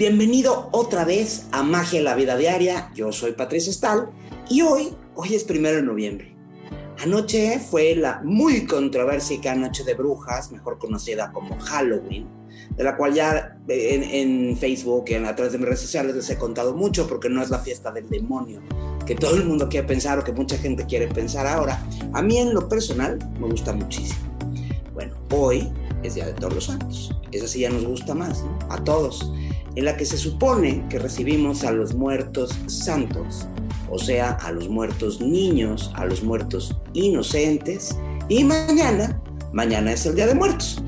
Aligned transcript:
Bienvenido 0.00 0.70
otra 0.72 1.04
vez 1.04 1.44
a 1.52 1.62
Magia 1.62 1.98
en 1.98 2.06
la 2.06 2.14
Vida 2.14 2.34
Diaria. 2.34 2.90
Yo 2.94 3.12
soy 3.12 3.32
Patricia 3.32 3.70
Stahl 3.70 4.08
y 4.48 4.62
hoy, 4.62 4.94
hoy 5.14 5.34
es 5.34 5.44
primero 5.44 5.76
de 5.76 5.82
noviembre. 5.82 6.34
Anoche 7.02 7.58
fue 7.58 7.94
la 7.94 8.22
muy 8.24 8.64
controversial 8.64 9.60
Noche 9.60 9.84
de 9.84 9.92
Brujas, 9.92 10.52
mejor 10.52 10.78
conocida 10.78 11.30
como 11.32 11.60
Halloween, 11.60 12.26
de 12.74 12.82
la 12.82 12.96
cual 12.96 13.12
ya 13.12 13.58
en, 13.68 14.02
en 14.02 14.56
Facebook 14.56 15.04
y 15.08 15.16
a 15.16 15.36
través 15.36 15.52
de 15.52 15.58
mis 15.58 15.66
redes 15.66 15.80
sociales 15.80 16.16
les 16.16 16.30
he 16.30 16.38
contado 16.38 16.74
mucho 16.74 17.06
porque 17.06 17.28
no 17.28 17.42
es 17.42 17.50
la 17.50 17.58
fiesta 17.58 17.92
del 17.92 18.08
demonio 18.08 18.62
que 19.04 19.14
todo 19.14 19.36
el 19.36 19.44
mundo 19.44 19.68
quiere 19.68 19.86
pensar 19.86 20.18
o 20.18 20.24
que 20.24 20.32
mucha 20.32 20.56
gente 20.56 20.86
quiere 20.86 21.08
pensar 21.08 21.46
ahora. 21.46 21.78
A 22.14 22.22
mí 22.22 22.38
en 22.38 22.54
lo 22.54 22.70
personal 22.70 23.18
me 23.38 23.48
gusta 23.48 23.74
muchísimo. 23.74 24.30
Bueno, 24.94 25.14
hoy 25.30 25.70
es 26.02 26.14
Día 26.14 26.26
de 26.26 26.32
Todos 26.34 26.54
los 26.54 26.64
Santos. 26.64 27.16
Esa 27.32 27.46
sí 27.46 27.60
ya 27.60 27.70
nos 27.70 27.84
gusta 27.84 28.14
más, 28.14 28.42
¿no? 28.42 28.58
A 28.68 28.82
todos. 28.82 29.32
En 29.76 29.84
la 29.84 29.96
que 29.96 30.04
se 30.04 30.18
supone 30.18 30.84
que 30.88 30.98
recibimos 30.98 31.64
a 31.64 31.72
los 31.72 31.94
muertos 31.94 32.58
santos, 32.66 33.46
o 33.90 33.98
sea, 33.98 34.32
a 34.32 34.52
los 34.52 34.68
muertos 34.68 35.20
niños, 35.20 35.92
a 35.94 36.04
los 36.04 36.22
muertos 36.22 36.76
inocentes, 36.92 37.96
y 38.28 38.44
mañana, 38.44 39.20
mañana 39.52 39.92
es 39.92 40.06
el 40.06 40.14
Día 40.14 40.26
de 40.26 40.34
Muertos. 40.34 40.82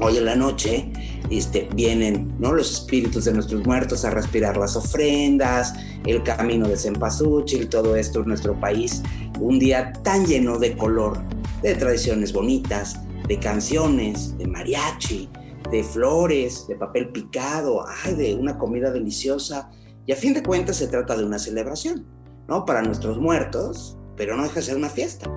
Hoy 0.00 0.16
en 0.16 0.24
la 0.24 0.36
noche 0.36 0.90
este, 1.30 1.68
vienen 1.74 2.34
¿no? 2.38 2.52
los 2.52 2.70
espíritus 2.72 3.24
de 3.24 3.32
nuestros 3.32 3.64
muertos 3.64 4.04
a 4.04 4.10
respirar 4.10 4.56
las 4.56 4.76
ofrendas, 4.76 5.74
el 6.04 6.22
camino 6.22 6.68
de 6.68 6.76
Cempasúchil, 6.76 7.68
todo 7.68 7.96
esto 7.96 8.20
en 8.20 8.28
nuestro 8.28 8.58
país. 8.58 9.02
Un 9.40 9.58
día 9.58 9.92
tan 10.02 10.26
lleno 10.26 10.58
de 10.58 10.76
color, 10.76 11.22
de 11.62 11.74
tradiciones 11.74 12.32
bonitas, 12.32 13.00
de 13.26 13.38
canciones, 13.38 14.36
de 14.38 14.46
mariachi, 14.46 15.28
de 15.70 15.82
flores, 15.82 16.66
de 16.68 16.76
papel 16.76 17.10
picado, 17.10 17.84
ay, 18.04 18.14
de 18.14 18.34
una 18.34 18.58
comida 18.58 18.90
deliciosa. 18.90 19.70
Y 20.06 20.12
a 20.12 20.16
fin 20.16 20.34
de 20.34 20.42
cuentas 20.42 20.76
se 20.76 20.88
trata 20.88 21.16
de 21.16 21.24
una 21.24 21.38
celebración, 21.38 22.06
¿no? 22.48 22.64
Para 22.64 22.82
nuestros 22.82 23.18
muertos, 23.18 23.96
pero 24.16 24.36
no 24.36 24.42
deja 24.42 24.56
de 24.56 24.62
ser 24.62 24.76
una 24.76 24.90
fiesta, 24.90 25.30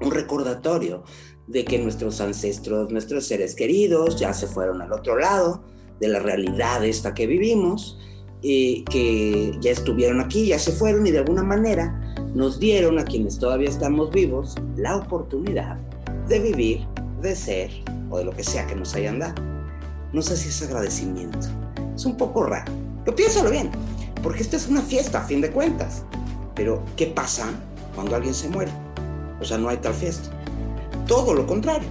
un 0.00 0.10
recordatorio 0.10 1.04
de 1.46 1.64
que 1.64 1.78
nuestros 1.78 2.20
ancestros, 2.20 2.90
nuestros 2.90 3.26
seres 3.26 3.54
queridos 3.54 4.18
ya 4.18 4.32
se 4.32 4.46
fueron 4.46 4.82
al 4.82 4.92
otro 4.92 5.18
lado 5.18 5.64
de 6.00 6.08
la 6.08 6.18
realidad 6.18 6.84
esta 6.84 7.14
que 7.14 7.26
vivimos, 7.26 7.98
y 8.42 8.84
que 8.84 9.56
ya 9.60 9.70
estuvieron 9.70 10.20
aquí, 10.20 10.46
ya 10.46 10.58
se 10.58 10.72
fueron 10.72 11.06
y 11.06 11.10
de 11.10 11.18
alguna 11.18 11.42
manera 11.42 12.14
nos 12.34 12.60
dieron 12.60 12.98
a 12.98 13.04
quienes 13.04 13.38
todavía 13.38 13.68
estamos 13.68 14.10
vivos 14.10 14.54
la 14.76 14.96
oportunidad 14.96 15.78
de 16.28 16.40
vivir 16.40 16.86
de 17.20 17.34
ser 17.34 17.70
o 18.10 18.18
de 18.18 18.24
lo 18.24 18.32
que 18.32 18.44
sea 18.44 18.66
que 18.66 18.74
nos 18.74 18.94
hayan 18.94 19.18
dado. 19.18 19.34
No 20.12 20.22
sé 20.22 20.36
si 20.36 20.48
es 20.48 20.62
agradecimiento. 20.62 21.46
Es 21.94 22.04
un 22.04 22.16
poco 22.16 22.44
raro. 22.44 22.70
Pero 23.04 23.16
piénsalo 23.16 23.50
bien, 23.50 23.70
porque 24.22 24.42
esta 24.42 24.56
es 24.56 24.68
una 24.68 24.82
fiesta 24.82 25.20
a 25.20 25.22
fin 25.22 25.40
de 25.40 25.50
cuentas. 25.50 26.02
Pero, 26.54 26.82
¿qué 26.96 27.06
pasa 27.06 27.46
cuando 27.94 28.16
alguien 28.16 28.34
se 28.34 28.48
muere? 28.48 28.72
O 29.40 29.44
sea, 29.44 29.58
no 29.58 29.68
hay 29.68 29.76
tal 29.78 29.94
fiesta. 29.94 30.30
Todo 31.06 31.34
lo 31.34 31.46
contrario. 31.46 31.88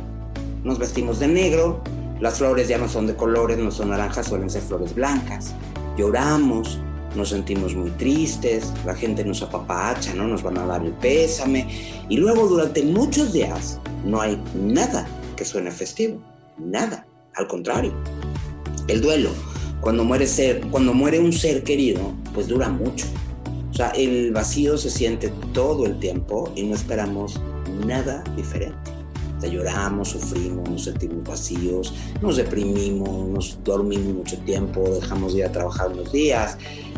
Nos 0.64 0.80
vestimos 0.80 1.20
de 1.20 1.28
negro, 1.28 1.82
las 2.20 2.40
flores 2.40 2.68
ya 2.68 2.78
no 2.78 2.88
son 2.88 3.08
de 3.08 3.16
colores, 3.16 3.58
no 3.58 3.72
son 3.72 3.90
naranjas, 3.90 4.28
suelen 4.28 4.50
ser 4.50 4.64
flores 4.64 4.96
blancas. 4.96 5.54
Lloramos, 5.98 6.80
nos 7.16 7.30
sentimos 7.30 7.76
muy 7.76 7.92
tristes, 7.92 8.72
la 8.86 8.96
gente 8.96 9.24
nos 9.24 9.42
apapacha, 9.42 10.14
¿no? 10.14 10.28
Nos 10.28 10.44
van 10.44 10.58
a 10.58 10.66
dar 10.66 10.86
el 10.86 10.94
pésame. 10.94 11.68
Y 12.10 12.18
luego 12.18 12.48
durante 12.48 12.84
muchos 12.84 13.34
días 13.34 13.80
no 14.06 14.22
hay 14.22 14.42
nada 14.56 15.08
que 15.36 15.46
suene 15.46 15.72
festivo, 15.72 16.22
nada, 16.58 17.06
al 17.36 17.48
contrario. 17.48 17.94
El 18.88 19.02
duelo, 19.02 19.30
cuando 19.82 20.04
muere, 20.04 20.28
ser, 20.28 20.62
cuando 20.72 20.94
muere 20.94 21.20
un 21.20 21.34
ser 21.34 21.64
querido, 21.64 22.14
pues 22.34 22.48
dura 22.48 22.70
mucho. 22.70 23.06
O 23.72 23.74
sea, 23.74 23.90
el 23.90 24.32
vacío 24.32 24.78
se 24.78 24.90
siente 24.90 25.32
todo 25.54 25.86
el 25.86 26.00
tiempo 26.00 26.52
y 26.56 26.64
no 26.64 26.76
esperamos 26.76 27.42
nada 27.86 28.24
diferente. 28.38 28.92
O 29.44 29.48
lloramos, 29.48 30.10
sufrimos, 30.10 30.68
nos 30.70 30.86
sentimos 30.86 31.24
vacíos, 31.24 31.94
nos 32.22 32.38
deprimimos, 32.38 33.28
nos 33.28 33.64
dormimos 33.64 34.16
mucho 34.16 34.38
tiempo, 34.40 34.82
dejamos 34.90 35.34
de 35.34 35.40
ir 35.40 35.46
a 35.46 35.52
trabajar 35.52 35.90
unos 35.92 36.12
días. 36.12 36.58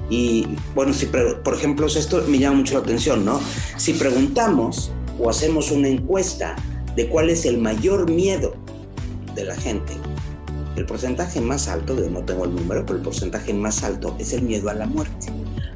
Y 0.10 0.48
bueno, 0.74 0.94
si 0.94 1.08
por 1.08 1.54
ejemplo, 1.54 1.88
esto 1.88 2.24
me 2.28 2.40
llama 2.40 2.58
mucho 2.58 2.76
la 2.76 2.80
atención, 2.80 3.26
¿no? 3.26 3.40
Si 3.78 3.94
preguntamos 3.94 4.92
o 5.20 5.30
hacemos 5.30 5.72
una 5.72 5.90
encuesta 5.90 6.56
de 6.96 7.08
cuál 7.10 7.30
es 7.30 7.46
el 7.46 7.58
mayor 7.58 8.10
miedo 8.10 8.56
de 9.36 9.44
la 9.44 9.56
gente, 9.56 9.94
el 10.76 10.86
porcentaje 10.86 11.42
más 11.42 11.68
alto, 11.68 11.96
de 11.96 12.10
no 12.10 12.24
tengo 12.24 12.46
el 12.46 12.56
número, 12.56 12.86
pero 12.86 13.00
el 13.00 13.04
porcentaje 13.04 13.54
más 13.54 13.84
alto 13.84 14.16
es 14.20 14.32
el 14.34 14.44
miedo 14.44 14.70
a 14.70 14.74
la 14.74 14.86
muerte, 14.86 15.28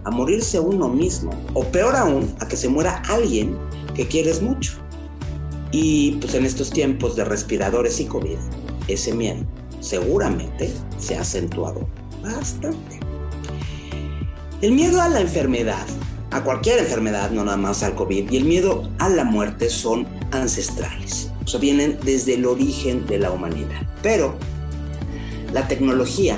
a 0.03 0.11
morirse 0.11 0.59
uno 0.59 0.87
mismo, 0.87 1.31
o 1.53 1.63
peor 1.65 1.95
aún, 1.95 2.33
a 2.39 2.47
que 2.47 2.55
se 2.55 2.69
muera 2.69 3.01
alguien 3.09 3.57
que 3.95 4.07
quieres 4.07 4.41
mucho. 4.41 4.73
Y 5.71 6.13
pues 6.13 6.35
en 6.35 6.45
estos 6.45 6.69
tiempos 6.69 7.15
de 7.15 7.25
respiradores 7.25 7.99
y 7.99 8.05
COVID, 8.05 8.37
ese 8.87 9.13
miedo 9.13 9.43
seguramente 9.79 10.71
se 10.97 11.17
ha 11.17 11.21
acentuado 11.21 11.87
bastante. 12.23 13.00
El 14.61 14.73
miedo 14.73 15.01
a 15.01 15.09
la 15.09 15.21
enfermedad 15.21 15.87
a 16.29 16.43
cualquier 16.43 16.77
enfermedad, 16.77 17.31
no 17.31 17.43
nada 17.43 17.57
más 17.57 17.81
al 17.81 17.95
COVID, 17.95 18.31
y 18.31 18.37
el 18.37 18.45
miedo 18.45 18.87
a 18.99 19.09
la 19.09 19.23
muerte 19.23 19.71
son 19.71 20.05
ancestrales, 20.29 21.31
o 21.43 21.47
sea, 21.47 21.59
vienen 21.59 21.97
desde 22.05 22.35
el 22.35 22.45
origen 22.45 23.07
de 23.07 23.17
la 23.17 23.31
humanidad. 23.31 23.81
Pero 24.03 24.35
la 25.51 25.67
tecnología, 25.67 26.37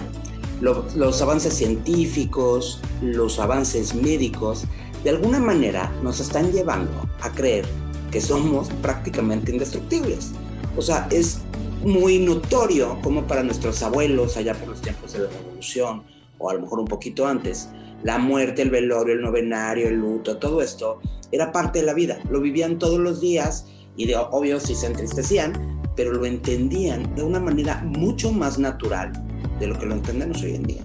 los 0.62 1.22
avances 1.22 1.54
científicos, 1.54 2.80
los 3.02 3.40
avances 3.40 3.94
médicos, 3.94 4.64
de 5.04 5.10
alguna 5.10 5.40
manera 5.40 5.92
nos 6.02 6.22
están 6.22 6.54
llevando 6.54 7.10
a 7.20 7.30
creer 7.30 7.66
que 8.10 8.22
somos 8.22 8.70
prácticamente 8.82 9.52
indestructibles. 9.52 10.32
O 10.78 10.82
sea, 10.82 11.10
es 11.12 11.40
muy 11.84 12.20
notorio 12.20 12.98
como 13.04 13.28
para 13.28 13.44
nuestros 13.44 13.84
abuelos 13.84 14.38
allá 14.38 14.54
por 14.54 14.70
los 14.70 14.82
tiempos 14.82 15.12
de 15.12 15.20
la 15.20 15.30
revolución, 15.30 16.04
o 16.38 16.50
a 16.50 16.54
lo 16.54 16.62
mejor 16.62 16.80
un 16.80 16.88
poquito 16.88 17.28
antes, 17.28 17.68
la 18.04 18.18
muerte, 18.18 18.62
el 18.62 18.70
velorio, 18.70 19.16
el 19.16 19.22
novenario, 19.22 19.88
el 19.88 19.96
luto, 19.96 20.38
todo 20.38 20.62
esto 20.62 21.00
era 21.32 21.52
parte 21.52 21.80
de 21.80 21.86
la 21.86 21.94
vida. 21.94 22.20
Lo 22.30 22.40
vivían 22.42 22.78
todos 22.78 23.00
los 23.00 23.20
días 23.20 23.66
y 23.96 24.06
de 24.06 24.16
obvio 24.16 24.60
sí 24.60 24.76
se 24.76 24.88
entristecían, 24.88 25.82
pero 25.96 26.12
lo 26.14 26.26
entendían 26.26 27.16
de 27.16 27.24
una 27.24 27.40
manera 27.40 27.82
mucho 27.84 28.32
más 28.32 28.60
natural 28.60 29.12
de 29.60 29.68
lo 29.68 29.78
que 29.78 29.86
lo 29.86 29.96
entendemos 29.96 30.42
hoy 30.44 30.56
en 30.56 30.64
día. 30.64 30.84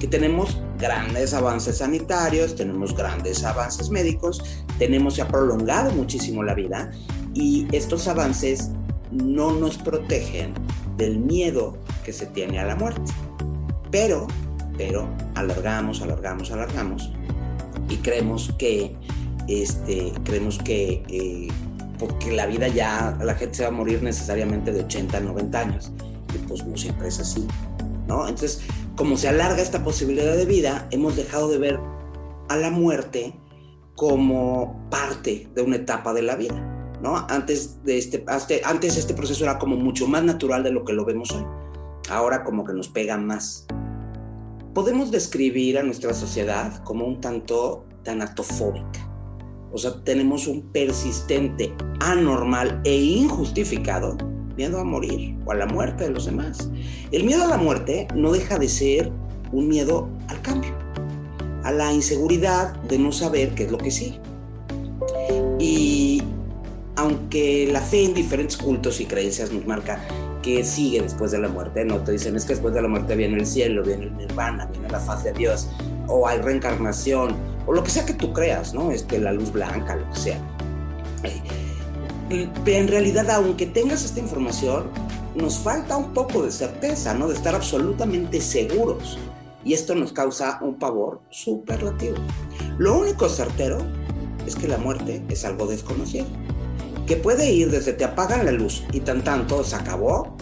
Que 0.00 0.06
tenemos 0.06 0.60
grandes 0.78 1.34
avances 1.34 1.78
sanitarios, 1.78 2.54
tenemos 2.54 2.94
grandes 2.96 3.44
avances 3.44 3.90
médicos, 3.90 4.42
tenemos, 4.78 5.14
se 5.14 5.22
ha 5.22 5.28
prolongado 5.28 5.90
muchísimo 5.92 6.42
la 6.42 6.54
vida 6.54 6.90
y 7.34 7.66
estos 7.72 8.06
avances 8.06 8.70
no 9.10 9.52
nos 9.52 9.78
protegen 9.78 10.52
del 10.96 11.18
miedo 11.18 11.76
que 12.04 12.12
se 12.12 12.26
tiene 12.26 12.58
a 12.58 12.66
la 12.66 12.76
muerte. 12.76 13.10
Pero 13.90 14.26
pero 14.78 15.06
alargamos, 15.34 16.00
alargamos, 16.00 16.50
alargamos 16.50 17.12
y 17.90 17.96
creemos 17.96 18.54
que, 18.58 18.96
este, 19.48 20.12
creemos 20.24 20.58
que 20.58 21.02
eh, 21.08 21.48
porque 21.98 22.32
la 22.32 22.46
vida 22.46 22.68
ya, 22.68 23.18
la 23.22 23.34
gente 23.34 23.56
se 23.56 23.62
va 23.64 23.68
a 23.68 23.72
morir 23.72 24.02
necesariamente 24.02 24.72
de 24.72 24.84
80 24.84 25.18
a 25.18 25.20
90 25.20 25.60
años 25.60 25.92
y 26.34 26.38
pues 26.46 26.64
no 26.64 26.76
siempre 26.76 27.08
es 27.08 27.18
así, 27.18 27.46
¿no? 28.06 28.28
Entonces, 28.28 28.62
como 28.96 29.16
se 29.16 29.28
alarga 29.28 29.60
esta 29.60 29.82
posibilidad 29.82 30.36
de 30.36 30.46
vida, 30.46 30.86
hemos 30.90 31.16
dejado 31.16 31.50
de 31.50 31.58
ver 31.58 31.80
a 32.48 32.56
la 32.56 32.70
muerte 32.70 33.34
como 33.96 34.88
parte 34.90 35.48
de 35.54 35.62
una 35.62 35.76
etapa 35.76 36.14
de 36.14 36.22
la 36.22 36.36
vida. 36.36 36.74
¿no? 37.02 37.16
Antes, 37.28 37.82
de 37.84 37.98
este, 37.98 38.24
antes 38.64 38.96
este 38.96 39.14
proceso 39.14 39.44
era 39.44 39.58
como 39.58 39.76
mucho 39.76 40.08
más 40.08 40.24
natural 40.24 40.62
de 40.62 40.72
lo 40.72 40.84
que 40.84 40.92
lo 40.92 41.04
vemos 41.04 41.30
hoy. 41.30 41.44
Ahora 42.10 42.42
como 42.44 42.64
que 42.64 42.72
nos 42.72 42.88
pega 42.88 43.16
más 43.16 43.66
podemos 44.78 45.10
describir 45.10 45.76
a 45.76 45.82
nuestra 45.82 46.14
sociedad 46.14 46.84
como 46.84 47.04
un 47.04 47.20
tanto 47.20 47.84
tanatofóbica. 48.04 49.10
O 49.72 49.76
sea, 49.76 50.04
tenemos 50.04 50.46
un 50.46 50.70
persistente, 50.70 51.74
anormal 51.98 52.80
e 52.84 52.94
injustificado 52.94 54.16
miedo 54.56 54.78
a 54.78 54.84
morir 54.84 55.36
o 55.44 55.50
a 55.50 55.56
la 55.56 55.66
muerte 55.66 56.04
de 56.04 56.10
los 56.10 56.26
demás. 56.26 56.70
El 57.10 57.24
miedo 57.24 57.42
a 57.42 57.48
la 57.48 57.56
muerte 57.56 58.06
no 58.14 58.30
deja 58.30 58.56
de 58.56 58.68
ser 58.68 59.10
un 59.50 59.66
miedo 59.66 60.08
al 60.28 60.40
cambio, 60.42 60.70
a 61.64 61.72
la 61.72 61.92
inseguridad 61.92 62.76
de 62.82 63.00
no 63.00 63.10
saber 63.10 63.56
qué 63.56 63.64
es 63.64 63.72
lo 63.72 63.78
que 63.78 63.90
sigue. 63.90 64.20
Y 65.58 66.22
aunque 66.94 67.68
la 67.72 67.80
fe 67.80 68.04
en 68.04 68.14
diferentes 68.14 68.56
cultos 68.56 69.00
y 69.00 69.06
creencias 69.06 69.50
nos 69.50 69.66
marca 69.66 70.06
que 70.42 70.64
sigue 70.64 71.02
después 71.02 71.30
de 71.30 71.38
la 71.38 71.48
muerte, 71.48 71.84
no 71.84 71.98
te 71.98 72.12
dicen 72.12 72.36
es 72.36 72.44
que 72.44 72.54
después 72.54 72.74
de 72.74 72.82
la 72.82 72.88
muerte 72.88 73.16
viene 73.16 73.38
el 73.38 73.46
cielo, 73.46 73.82
viene 73.82 74.04
el 74.04 74.16
nirvana, 74.16 74.66
viene 74.66 74.88
la 74.88 75.00
faz 75.00 75.24
de 75.24 75.32
Dios, 75.32 75.68
o 76.06 76.26
hay 76.26 76.40
reencarnación, 76.40 77.36
o 77.66 77.72
lo 77.72 77.82
que 77.82 77.90
sea 77.90 78.06
que 78.06 78.14
tú 78.14 78.32
creas, 78.32 78.74
¿no? 78.74 78.90
Este, 78.90 79.18
la 79.18 79.32
luz 79.32 79.52
blanca, 79.52 79.96
lo 79.96 80.10
que 80.10 80.18
sea. 80.18 80.40
Pero 82.64 82.78
en 82.78 82.88
realidad, 82.88 83.30
aunque 83.30 83.66
tengas 83.66 84.04
esta 84.04 84.20
información, 84.20 84.84
nos 85.34 85.58
falta 85.58 85.96
un 85.96 86.12
poco 86.12 86.42
de 86.42 86.50
certeza, 86.50 87.14
¿no? 87.14 87.28
De 87.28 87.34
estar 87.34 87.54
absolutamente 87.54 88.40
seguros. 88.40 89.18
Y 89.64 89.72
esto 89.72 89.94
nos 89.94 90.12
causa 90.12 90.58
un 90.62 90.78
pavor 90.78 91.20
superlativo. 91.30 92.16
Lo 92.78 92.98
único 92.98 93.28
certero 93.28 93.78
es 94.46 94.56
que 94.56 94.68
la 94.68 94.78
muerte 94.78 95.22
es 95.28 95.44
algo 95.44 95.66
desconocido. 95.66 96.26
Que 97.08 97.16
puede 97.16 97.50
ir 97.50 97.70
desde 97.70 97.94
te 97.94 98.04
apagan 98.04 98.44
la 98.44 98.52
luz 98.52 98.84
y 98.92 99.00
tan 99.00 99.24
tanto 99.24 99.64
se 99.64 99.74
acabó, 99.74 100.36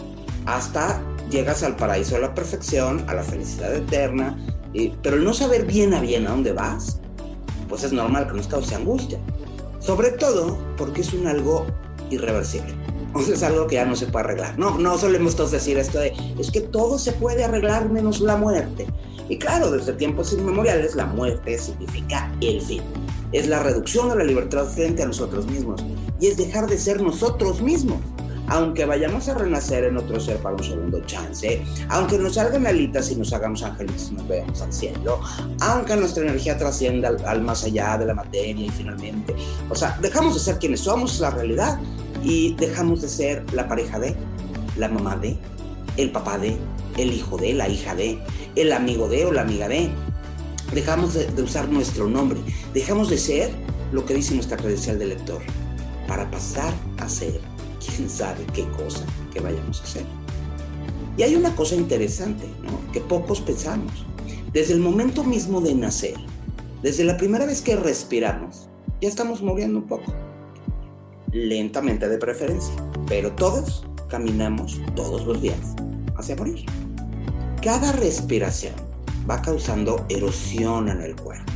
hasta 0.45 1.01
llegas 1.29 1.63
al 1.63 1.77
paraíso 1.77 2.15
de 2.15 2.21
la 2.21 2.35
perfección, 2.35 3.05
a 3.07 3.13
la 3.13 3.23
felicidad 3.23 3.73
eterna. 3.73 4.37
pero 5.01 5.15
el 5.15 5.23
no 5.23 5.33
saber 5.33 5.65
bien 5.65 5.93
a 5.93 6.01
bien 6.01 6.27
a 6.27 6.31
dónde 6.31 6.51
vas, 6.51 6.99
pues 7.69 7.85
es 7.85 7.93
normal 7.93 8.27
que 8.27 8.33
nos 8.33 8.47
cause 8.47 8.75
angustia. 8.75 9.17
Sobre 9.79 10.11
todo 10.11 10.57
porque 10.77 11.01
es 11.01 11.13
un 11.13 11.27
algo 11.27 11.65
irreversible. 12.09 12.75
O 13.13 13.21
sea, 13.21 13.35
es 13.35 13.43
algo 13.43 13.65
que 13.67 13.75
ya 13.75 13.85
no 13.85 13.95
se 13.95 14.07
puede 14.07 14.25
arreglar. 14.25 14.59
No, 14.59 14.77
no 14.77 14.97
solemos 14.97 15.37
todos 15.37 15.51
decir 15.51 15.77
esto 15.77 15.99
de, 15.99 16.13
es 16.37 16.51
que 16.51 16.59
todo 16.59 16.99
se 16.99 17.13
puede 17.13 17.45
arreglar 17.45 17.89
menos 17.89 18.19
la 18.19 18.35
muerte. 18.35 18.85
Y 19.29 19.37
claro, 19.37 19.71
desde 19.71 19.93
tiempos 19.93 20.33
inmemoriales 20.33 20.95
la 20.95 21.05
muerte 21.05 21.57
significa 21.57 22.29
el 22.41 22.61
fin. 22.61 22.81
Es 23.31 23.47
la 23.47 23.61
reducción 23.61 24.09
de 24.09 24.15
la 24.15 24.23
libertad 24.23 24.65
frente 24.65 25.03
a 25.03 25.07
nosotros 25.07 25.47
mismos. 25.47 25.83
Y 26.19 26.27
es 26.27 26.37
dejar 26.37 26.67
de 26.67 26.77
ser 26.77 27.01
nosotros 27.01 27.61
mismos 27.61 27.99
aunque 28.47 28.85
vayamos 28.85 29.27
a 29.27 29.33
renacer 29.33 29.83
en 29.83 29.97
otro 29.97 30.19
ser 30.19 30.37
para 30.37 30.55
un 30.55 30.63
segundo 30.63 31.01
chance, 31.05 31.61
aunque 31.89 32.17
nos 32.17 32.35
salgan 32.35 32.65
alitas 32.65 33.11
y 33.11 33.15
nos 33.15 33.33
hagamos 33.33 33.63
ángeles 33.63 34.09
y 34.11 34.15
nos 34.15 34.27
veamos 34.27 34.61
al 34.61 34.73
cielo, 34.73 35.19
aunque 35.59 35.95
nuestra 35.95 36.23
energía 36.23 36.57
trascienda 36.57 37.11
al, 37.25 37.41
más 37.41 37.63
allá 37.65 37.97
de 37.97 38.05
la 38.05 38.13
materia 38.13 38.65
y 38.65 38.69
finalmente, 38.69 39.35
o 39.69 39.75
sea, 39.75 39.97
dejamos 40.01 40.33
de 40.35 40.39
ser 40.39 40.59
quienes 40.59 40.81
somos, 40.81 41.19
la 41.19 41.29
realidad, 41.29 41.79
y 42.23 42.55
dejamos 42.55 43.01
de 43.01 43.09
ser 43.09 43.53
la 43.53 43.67
pareja 43.67 43.99
de, 43.99 44.15
la 44.77 44.87
mamá 44.87 45.17
de, 45.17 45.37
el 45.97 46.11
papá 46.11 46.37
de, 46.37 46.57
el 46.97 47.11
hijo 47.11 47.37
de, 47.37 47.53
la 47.53 47.67
hija 47.67 47.95
de, 47.95 48.19
el 48.55 48.71
amigo 48.71 49.07
de 49.09 49.25
o 49.25 49.31
la 49.31 49.41
amiga 49.41 49.67
de. 49.67 49.89
Dejamos 50.73 51.13
de, 51.13 51.41
usar 51.41 51.69
nuestro 51.69 52.09
nombre, 52.09 52.39
dejamos 52.73 53.09
de 53.09 53.17
ser 53.17 53.51
lo 53.91 54.05
que 54.05 54.13
dice 54.13 54.35
nuestra 54.35 54.57
credencial 54.57 54.99
de 54.99 55.05
lector, 55.05 55.41
para 56.07 56.29
pasar 56.29 56.73
a 56.97 57.07
ser 57.07 57.39
quién 57.85 58.09
sabe 58.09 58.45
qué 58.53 58.67
cosa 58.71 59.05
que 59.33 59.39
vayamos 59.39 59.79
a 59.79 59.83
hacer. 59.83 60.05
Y 61.17 61.23
hay 61.23 61.35
una 61.35 61.55
cosa 61.55 61.75
interesante, 61.75 62.45
¿no? 62.63 62.91
Que 62.91 62.99
pocos 62.99 63.41
pensamos. 63.41 64.05
Desde 64.53 64.73
el 64.73 64.79
momento 64.79 65.23
mismo 65.23 65.61
de 65.61 65.73
nacer, 65.73 66.15
desde 66.83 67.03
la 67.03 67.17
primera 67.17 67.45
vez 67.45 67.61
que 67.61 67.75
respiramos, 67.75 68.67
ya 69.01 69.07
estamos 69.07 69.41
muriendo 69.41 69.79
un 69.79 69.87
poco. 69.87 70.13
Lentamente 71.31 72.07
de 72.07 72.17
preferencia, 72.17 72.75
pero 73.07 73.31
todos 73.31 73.85
caminamos 74.09 74.79
todos 74.95 75.25
los 75.25 75.41
días 75.41 75.75
hacia 76.17 76.35
morir. 76.35 76.65
Cada 77.61 77.91
respiración 77.93 78.86
va 79.29 79.41
causando 79.41 80.05
erosión 80.09 80.89
en 80.89 81.01
el 81.01 81.15
cuerpo. 81.15 81.51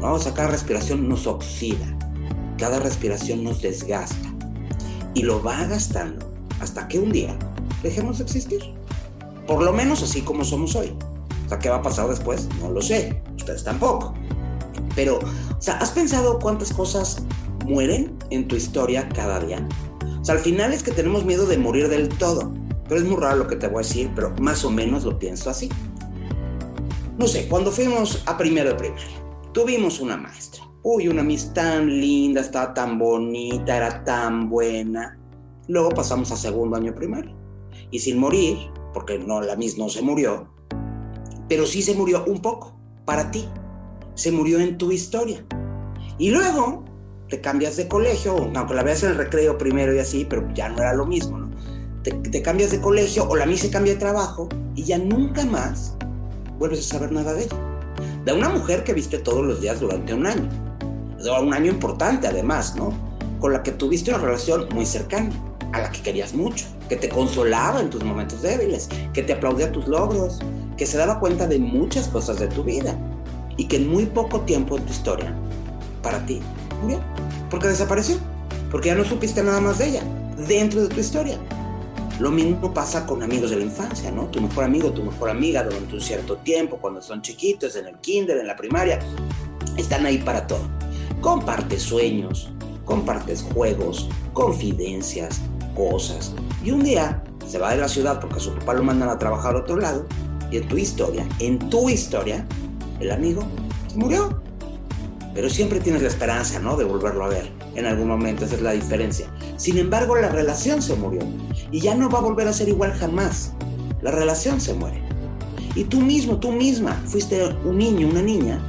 ¿no? 0.00 0.14
O 0.14 0.18
sea, 0.18 0.32
cada 0.32 0.48
respiración 0.48 1.08
nos 1.08 1.26
oxida, 1.26 1.86
cada 2.58 2.78
respiración 2.78 3.44
nos 3.44 3.62
desgasta 3.62 4.28
y 5.14 5.22
lo 5.22 5.42
va 5.42 5.64
gastando 5.66 6.30
hasta 6.60 6.86
que 6.88 6.98
un 6.98 7.12
día 7.12 7.36
dejemos 7.82 8.18
de 8.18 8.24
existir. 8.24 8.60
Por 9.46 9.62
lo 9.62 9.72
menos 9.72 10.02
así 10.02 10.22
como 10.22 10.44
somos 10.44 10.76
hoy. 10.76 10.96
O 11.46 11.48
sea, 11.48 11.58
¿qué 11.58 11.68
va 11.68 11.76
a 11.76 11.82
pasar 11.82 12.08
después? 12.08 12.48
No 12.60 12.70
lo 12.70 12.80
sé. 12.80 13.20
Ustedes 13.36 13.64
tampoco. 13.64 14.14
Pero, 14.94 15.18
o 15.18 15.60
sea, 15.60 15.78
¿has 15.78 15.90
pensado 15.90 16.38
cuántas 16.38 16.72
cosas 16.72 17.22
mueren 17.66 18.16
en 18.30 18.46
tu 18.46 18.54
historia 18.54 19.08
cada 19.08 19.40
día? 19.40 19.66
O 20.20 20.24
sea, 20.24 20.36
al 20.36 20.40
final 20.40 20.72
es 20.72 20.82
que 20.82 20.92
tenemos 20.92 21.24
miedo 21.24 21.46
de 21.46 21.58
morir 21.58 21.88
del 21.88 22.08
todo. 22.08 22.52
Pero 22.88 23.00
es 23.00 23.06
muy 23.06 23.16
raro 23.16 23.36
lo 23.36 23.46
que 23.48 23.56
te 23.56 23.68
voy 23.68 23.84
a 23.84 23.86
decir, 23.86 24.10
pero 24.14 24.34
más 24.40 24.64
o 24.64 24.70
menos 24.70 25.04
lo 25.04 25.18
pienso 25.18 25.50
así. 25.50 25.68
No 27.20 27.28
sé, 27.28 27.46
cuando 27.46 27.70
fuimos 27.70 28.24
a 28.26 28.36
primero 28.36 28.70
de 28.70 28.76
primaria, 28.76 29.06
tuvimos 29.52 30.00
una 30.00 30.16
maestra 30.16 30.70
uy, 30.82 31.08
una 31.08 31.22
Miss 31.22 31.52
tan 31.52 31.86
linda, 31.86 32.40
estaba 32.40 32.72
tan 32.74 32.98
bonita, 32.98 33.76
era 33.76 34.04
tan 34.04 34.48
buena. 34.48 35.18
Luego 35.68 35.90
pasamos 35.90 36.32
a 36.32 36.36
segundo 36.36 36.76
año 36.76 36.94
primario. 36.94 37.36
Y 37.90 37.98
sin 37.98 38.18
morir, 38.18 38.56
porque 38.92 39.18
no, 39.18 39.40
la 39.40 39.56
Miss 39.56 39.78
no 39.78 39.88
se 39.88 40.02
murió, 40.02 40.48
pero 41.48 41.66
sí 41.66 41.82
se 41.82 41.94
murió 41.94 42.24
un 42.26 42.40
poco, 42.40 42.78
para 43.04 43.30
ti. 43.30 43.48
Se 44.14 44.32
murió 44.32 44.60
en 44.60 44.78
tu 44.78 44.92
historia. 44.92 45.44
Y 46.18 46.30
luego 46.30 46.84
te 47.28 47.40
cambias 47.40 47.76
de 47.76 47.88
colegio, 47.88 48.50
aunque 48.54 48.74
la 48.74 48.82
veas 48.82 49.02
en 49.02 49.10
el 49.10 49.16
recreo 49.16 49.58
primero 49.58 49.94
y 49.94 49.98
así, 49.98 50.26
pero 50.28 50.48
ya 50.54 50.68
no 50.68 50.78
era 50.78 50.94
lo 50.94 51.06
mismo, 51.06 51.38
¿no? 51.38 51.50
Te, 52.02 52.12
te 52.12 52.40
cambias 52.40 52.70
de 52.70 52.80
colegio 52.80 53.28
o 53.28 53.36
la 53.36 53.44
Miss 53.44 53.60
se 53.60 53.70
cambia 53.70 53.92
de 53.92 53.98
trabajo 53.98 54.48
y 54.74 54.84
ya 54.84 54.96
nunca 54.96 55.44
más 55.44 55.98
vuelves 56.60 56.86
a 56.86 56.94
saber 56.94 57.10
nada 57.10 57.34
de 57.34 57.44
ella. 57.44 57.56
De 58.24 58.32
una 58.32 58.50
mujer 58.50 58.84
que 58.84 58.92
viste 58.92 59.18
todos 59.18 59.44
los 59.44 59.60
días 59.60 59.80
durante 59.80 60.14
un 60.14 60.26
año 60.26 60.48
un 61.42 61.54
año 61.54 61.70
importante 61.70 62.26
además, 62.26 62.74
¿no? 62.76 62.92
Con 63.40 63.52
la 63.52 63.62
que 63.62 63.72
tuviste 63.72 64.10
una 64.10 64.20
relación 64.20 64.66
muy 64.72 64.86
cercana, 64.86 65.30
a 65.72 65.80
la 65.80 65.90
que 65.90 66.02
querías 66.02 66.34
mucho, 66.34 66.66
que 66.88 66.96
te 66.96 67.08
consolaba 67.08 67.80
en 67.80 67.90
tus 67.90 68.02
momentos 68.02 68.42
débiles, 68.42 68.88
que 69.12 69.22
te 69.22 69.34
aplaudía 69.34 69.70
tus 69.70 69.86
logros, 69.86 70.38
que 70.76 70.86
se 70.86 70.98
daba 70.98 71.20
cuenta 71.20 71.46
de 71.46 71.58
muchas 71.58 72.08
cosas 72.08 72.38
de 72.38 72.48
tu 72.48 72.64
vida 72.64 72.96
y 73.56 73.66
que 73.66 73.76
en 73.76 73.88
muy 73.88 74.06
poco 74.06 74.40
tiempo 74.40 74.76
en 74.78 74.84
tu 74.84 74.92
historia, 74.92 75.34
para 76.02 76.24
ti, 76.26 76.40
murió, 76.82 77.00
porque 77.50 77.68
desapareció, 77.68 78.16
porque 78.70 78.88
ya 78.88 78.94
no 78.94 79.04
supiste 79.04 79.42
nada 79.42 79.60
más 79.60 79.78
de 79.78 79.88
ella, 79.88 80.02
dentro 80.48 80.82
de 80.82 80.88
tu 80.88 81.00
historia. 81.00 81.38
Lo 82.20 82.30
mismo 82.30 82.74
pasa 82.74 83.06
con 83.06 83.22
amigos 83.22 83.50
de 83.50 83.56
la 83.56 83.64
infancia, 83.64 84.10
¿no? 84.10 84.26
Tu 84.26 84.42
mejor 84.42 84.64
amigo, 84.64 84.92
tu 84.92 85.02
mejor 85.02 85.30
amiga 85.30 85.64
durante 85.64 85.94
un 85.94 86.02
cierto 86.02 86.36
tiempo, 86.36 86.76
cuando 86.76 87.00
son 87.00 87.22
chiquitos, 87.22 87.76
en 87.76 87.86
el 87.86 87.96
kinder, 87.96 88.36
en 88.36 88.46
la 88.46 88.56
primaria, 88.56 88.98
están 89.78 90.04
ahí 90.04 90.18
para 90.18 90.46
todo 90.46 90.60
Compartes 91.22 91.82
sueños, 91.82 92.50
compartes 92.84 93.42
juegos, 93.54 94.08
confidencias, 94.34 95.40
cosas. 95.74 96.34
Y 96.62 96.72
un 96.72 96.84
día 96.84 97.22
se 97.46 97.58
va 97.58 97.72
de 97.72 97.78
la 97.78 97.88
ciudad 97.88 98.20
porque 98.20 98.36
a 98.36 98.40
su 98.40 98.54
papá 98.54 98.74
lo 98.74 98.82
mandan 98.82 99.08
a 99.08 99.18
trabajar 99.18 99.54
a 99.54 99.60
otro 99.60 99.76
lado. 99.76 100.06
Y 100.50 100.58
en 100.58 100.68
tu 100.68 100.76
historia, 100.76 101.26
en 101.38 101.58
tu 101.70 101.88
historia, 101.88 102.46
el 103.00 103.12
amigo 103.12 103.42
se 103.88 103.96
murió. 103.96 104.42
Pero 105.40 105.48
siempre 105.48 105.80
tienes 105.80 106.02
la 106.02 106.08
esperanza, 106.08 106.58
¿no? 106.58 106.76
De 106.76 106.84
volverlo 106.84 107.24
a 107.24 107.28
ver 107.28 107.50
en 107.74 107.86
algún 107.86 108.08
momento. 108.08 108.44
Esa 108.44 108.56
es 108.56 108.60
la 108.60 108.72
diferencia. 108.72 109.26
Sin 109.56 109.78
embargo, 109.78 110.14
la 110.14 110.28
relación 110.28 110.82
se 110.82 110.94
murió. 110.96 111.22
Y 111.70 111.80
ya 111.80 111.94
no 111.94 112.10
va 112.10 112.18
a 112.18 112.20
volver 112.20 112.46
a 112.46 112.52
ser 112.52 112.68
igual 112.68 112.92
jamás. 112.92 113.54
La 114.02 114.10
relación 114.10 114.60
se 114.60 114.74
muere. 114.74 115.02
Y 115.74 115.84
tú 115.84 116.02
mismo, 116.02 116.36
tú 116.36 116.52
misma, 116.52 117.02
fuiste 117.06 117.42
un 117.64 117.78
niño, 117.78 118.08
una 118.08 118.20
niña, 118.20 118.60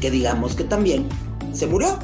que 0.00 0.10
digamos 0.10 0.54
que 0.54 0.64
también 0.64 1.06
se 1.52 1.66
murió 1.66 1.98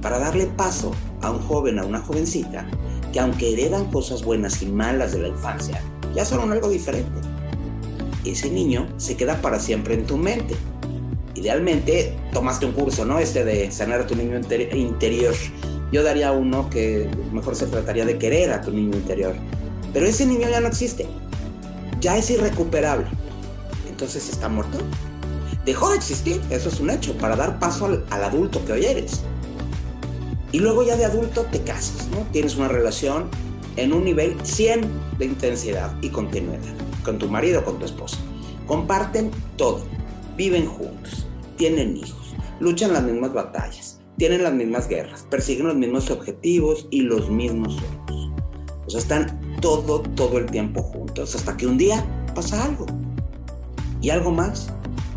para 0.00 0.20
darle 0.20 0.46
paso 0.46 0.92
a 1.20 1.32
un 1.32 1.40
joven, 1.40 1.80
a 1.80 1.84
una 1.84 1.98
jovencita, 1.98 2.64
que 3.12 3.18
aunque 3.18 3.54
heredan 3.54 3.86
cosas 3.86 4.22
buenas 4.22 4.62
y 4.62 4.66
malas 4.66 5.14
de 5.14 5.18
la 5.18 5.26
infancia, 5.26 5.82
ya 6.14 6.24
son 6.24 6.52
algo 6.52 6.68
diferente. 6.68 7.20
Ese 8.24 8.48
niño 8.52 8.86
se 8.98 9.16
queda 9.16 9.42
para 9.42 9.58
siempre 9.58 9.94
en 9.94 10.06
tu 10.06 10.16
mente. 10.16 10.54
Idealmente 11.42 12.16
tomaste 12.32 12.64
un 12.64 12.72
curso, 12.72 13.04
¿no? 13.04 13.18
Este 13.18 13.44
de 13.44 13.70
sanar 13.70 14.00
a 14.00 14.06
tu 14.06 14.16
niño 14.16 14.40
interior. 14.74 15.34
Yo 15.92 16.02
daría 16.02 16.32
uno 16.32 16.70
que 16.70 17.08
mejor 17.32 17.56
se 17.56 17.66
trataría 17.66 18.06
de 18.06 18.16
querer 18.16 18.52
a 18.52 18.62
tu 18.62 18.70
niño 18.70 18.96
interior. 18.96 19.34
Pero 19.92 20.06
ese 20.06 20.24
niño 20.24 20.48
ya 20.48 20.60
no 20.60 20.68
existe. 20.68 21.06
Ya 22.00 22.16
es 22.16 22.30
irrecuperable. 22.30 23.06
Entonces 23.90 24.30
está 24.30 24.48
muerto 24.48 24.78
dejó 25.64 25.90
de 25.90 25.96
existir, 25.96 26.40
eso 26.50 26.68
es 26.68 26.80
un 26.80 26.90
hecho, 26.90 27.16
para 27.18 27.36
dar 27.36 27.58
paso 27.58 27.86
al, 27.86 28.04
adulto 28.10 28.64
que 28.64 28.72
hoy 28.72 28.84
eres. 28.84 29.22
Y 30.50 30.58
luego 30.58 30.82
ya 30.82 30.96
de 30.96 31.04
adulto 31.04 31.46
te 31.50 31.62
casas, 31.62 32.08
¿no? 32.08 32.26
Tienes 32.32 32.56
una 32.56 32.68
relación 32.68 33.28
en 33.76 33.92
un 33.92 34.04
nivel 34.04 34.36
100 34.42 34.82
de 35.18 35.24
intensidad 35.24 35.94
y 36.02 36.10
continuidad 36.10 36.58
con 37.04 37.18
tu 37.18 37.28
marido, 37.28 37.64
con 37.64 37.78
tu 37.78 37.84
esposa. 37.84 38.18
Comparten 38.66 39.30
todo, 39.56 39.82
viven 40.36 40.66
juntos, 40.66 41.26
tienen 41.62 41.96
hijos, 41.96 42.34
luchan 42.58 42.92
las 42.92 43.04
mismas 43.04 43.32
batallas, 43.32 44.00
tienen 44.16 44.42
las 44.42 44.52
mismas 44.52 44.88
guerras, 44.88 45.24
persiguen 45.30 45.68
los 45.68 45.76
mismos 45.76 46.10
objetivos 46.10 46.88
y 46.90 47.02
los 47.02 47.30
mismos 47.30 47.74
sueños. 47.76 48.32
O 48.84 48.90
sea, 48.90 48.98
están 48.98 49.40
todo, 49.60 50.00
todo 50.00 50.38
el 50.38 50.46
tiempo 50.46 50.82
juntos 50.82 51.36
hasta 51.36 51.56
que 51.56 51.68
un 51.68 51.78
día 51.78 52.04
pasa 52.34 52.64
algo. 52.64 52.86
Y 54.00 54.10
algo 54.10 54.32
más 54.32 54.72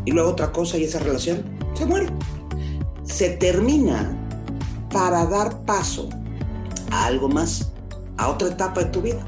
y 0.06 0.12
luego 0.12 0.30
otra 0.30 0.52
cosa 0.52 0.78
y 0.78 0.84
esa 0.84 1.00
relación 1.00 1.44
se 1.74 1.88
muere. 1.88 2.10
Se 3.06 3.32
termina 3.32 4.16
para 4.94 5.26
dar 5.26 5.66
paso 5.66 6.10
a 6.92 7.08
algo 7.08 7.28
más, 7.28 7.72
a 8.18 8.30
otra 8.30 8.50
etapa 8.50 8.84
de 8.84 8.92
tu 8.92 9.02
vida. 9.02 9.26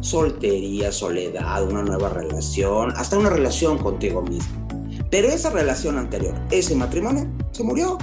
Soltería, 0.00 0.92
soledad, 0.92 1.62
una 1.68 1.82
nueva 1.82 2.08
relación, 2.08 2.90
hasta 2.96 3.18
una 3.18 3.28
relación 3.28 3.76
contigo 3.76 4.22
mismo. 4.22 4.63
Pero 5.14 5.28
esa 5.28 5.50
relación 5.50 5.96
anterior, 5.96 6.34
ese 6.50 6.74
matrimonio, 6.74 7.30
se 7.52 7.62
murió. 7.62 7.98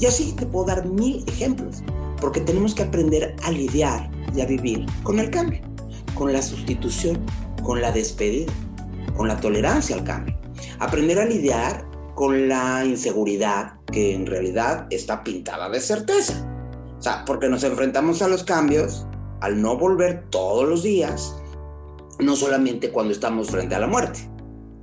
Y 0.00 0.06
así 0.06 0.32
te 0.32 0.46
puedo 0.46 0.66
dar 0.66 0.84
mil 0.84 1.22
ejemplos, 1.28 1.84
porque 2.20 2.40
tenemos 2.40 2.74
que 2.74 2.82
aprender 2.82 3.36
a 3.44 3.52
lidiar 3.52 4.10
y 4.34 4.40
a 4.40 4.46
vivir 4.46 4.84
con 5.04 5.20
el 5.20 5.30
cambio. 5.30 5.60
con 6.16 6.32
la 6.32 6.42
sustitución, 6.42 7.20
con 7.62 7.80
la 7.80 7.92
despedida, 7.92 8.52
con 9.16 9.28
la 9.28 9.36
tolerancia 9.36 9.94
al 9.94 10.02
cambio. 10.02 10.36
Aprender 10.80 11.20
a 11.20 11.24
lidiar 11.24 11.88
con 12.16 12.48
la 12.48 12.84
inseguridad 12.84 13.74
que 13.92 14.12
en 14.12 14.26
realidad 14.26 14.88
está 14.90 15.22
pintada 15.22 15.70
de 15.70 15.80
certeza. 15.80 16.44
O 16.98 17.00
sea, 17.00 17.24
porque 17.24 17.48
nos 17.48 17.62
enfrentamos 17.62 18.22
a 18.22 18.28
los 18.28 18.42
cambios 18.42 19.06
al 19.40 19.62
no 19.62 19.78
volver 19.78 20.24
todos 20.30 20.68
los 20.68 20.82
días, 20.82 21.36
no 22.18 22.34
solamente 22.34 22.90
cuando 22.90 23.12
estamos 23.12 23.50
frente 23.50 23.76
a 23.76 23.78
la 23.78 23.86
muerte, 23.86 24.31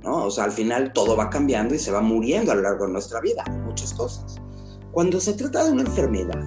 ¿no? 0.02 0.24
O 0.24 0.30
sea, 0.30 0.44
al 0.44 0.52
final 0.52 0.92
todo 0.92 1.16
va 1.16 1.30
cambiando 1.30 1.74
y 1.74 1.78
se 1.78 1.90
va 1.90 2.00
muriendo 2.00 2.52
a 2.52 2.54
lo 2.54 2.62
largo 2.62 2.86
de 2.86 2.92
nuestra 2.92 3.20
vida, 3.20 3.44
muchas 3.64 3.92
cosas. 3.94 4.36
Cuando 4.92 5.20
se 5.20 5.34
trata 5.34 5.64
de 5.64 5.72
una 5.72 5.82
enfermedad 5.82 6.42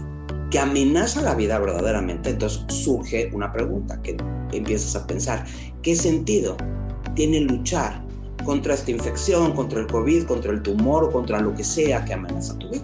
que 0.49 0.59
amenaza 0.59 1.21
la 1.21 1.35
vida 1.35 1.57
verdaderamente, 1.59 2.31
entonces 2.31 2.63
surge 2.67 3.31
una 3.33 3.51
pregunta 3.51 4.01
que 4.01 4.17
empiezas 4.51 4.95
a 4.95 5.07
pensar, 5.07 5.45
¿qué 5.81 5.95
sentido 5.95 6.57
tiene 7.15 7.39
luchar 7.41 8.03
contra 8.45 8.73
esta 8.73 8.91
infección, 8.91 9.53
contra 9.53 9.79
el 9.79 9.87
COVID, 9.87 10.25
contra 10.25 10.51
el 10.51 10.61
tumor 10.61 11.05
o 11.05 11.11
contra 11.11 11.39
lo 11.39 11.55
que 11.55 11.63
sea 11.63 12.03
que 12.05 12.13
amenaza 12.13 12.57
tu 12.59 12.69
vida? 12.69 12.83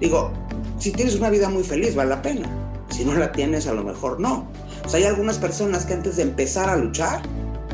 Digo, 0.00 0.30
si 0.78 0.92
tienes 0.92 1.16
una 1.16 1.30
vida 1.30 1.48
muy 1.48 1.64
feliz, 1.64 1.94
vale 1.94 2.10
la 2.10 2.22
pena. 2.22 2.48
Si 2.90 3.04
no 3.04 3.14
la 3.14 3.32
tienes, 3.32 3.66
a 3.66 3.74
lo 3.74 3.82
mejor 3.82 4.20
no. 4.20 4.48
O 4.84 4.88
sea, 4.88 5.00
hay 5.00 5.06
algunas 5.06 5.38
personas 5.38 5.84
que 5.84 5.94
antes 5.94 6.16
de 6.16 6.22
empezar 6.22 6.70
a 6.70 6.76
luchar, 6.76 7.22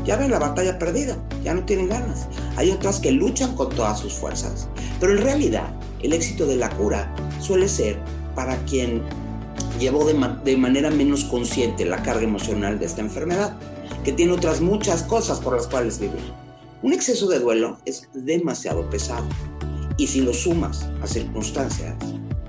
ya 0.05 0.17
ven 0.17 0.31
la 0.31 0.39
batalla 0.39 0.77
perdida, 0.77 1.17
ya 1.43 1.53
no 1.53 1.65
tienen 1.65 1.89
ganas. 1.89 2.27
Hay 2.55 2.71
otras 2.71 2.99
que 2.99 3.11
luchan 3.11 3.55
con 3.55 3.69
todas 3.69 3.99
sus 3.99 4.13
fuerzas. 4.13 4.67
Pero 4.99 5.13
en 5.13 5.23
realidad, 5.23 5.67
el 6.01 6.13
éxito 6.13 6.45
de 6.45 6.55
la 6.55 6.69
cura 6.69 7.13
suele 7.39 7.67
ser 7.67 7.97
para 8.35 8.57
quien 8.65 9.01
llevó 9.79 10.05
de, 10.05 10.57
manera 10.57 10.89
menos 10.91 11.25
consciente 11.25 11.85
la 11.85 12.03
carga 12.03 12.23
emocional 12.23 12.79
de 12.79 12.85
esta 12.85 13.01
enfermedad, 13.01 13.57
que 14.03 14.13
tiene 14.13 14.33
otras 14.33 14.61
muchas 14.61 15.03
cosas 15.03 15.39
por 15.39 15.55
las 15.55 15.67
cuales 15.67 15.99
vivir. 15.99 16.33
Un 16.81 16.93
exceso 16.93 17.27
de 17.27 17.39
duelo 17.39 17.77
es 17.85 18.07
demasiado 18.13 18.89
pesado. 18.89 19.25
Y 19.97 20.07
si 20.07 20.21
lo 20.21 20.33
sumas 20.33 20.87
a 21.01 21.07
circunstancias, 21.07 21.95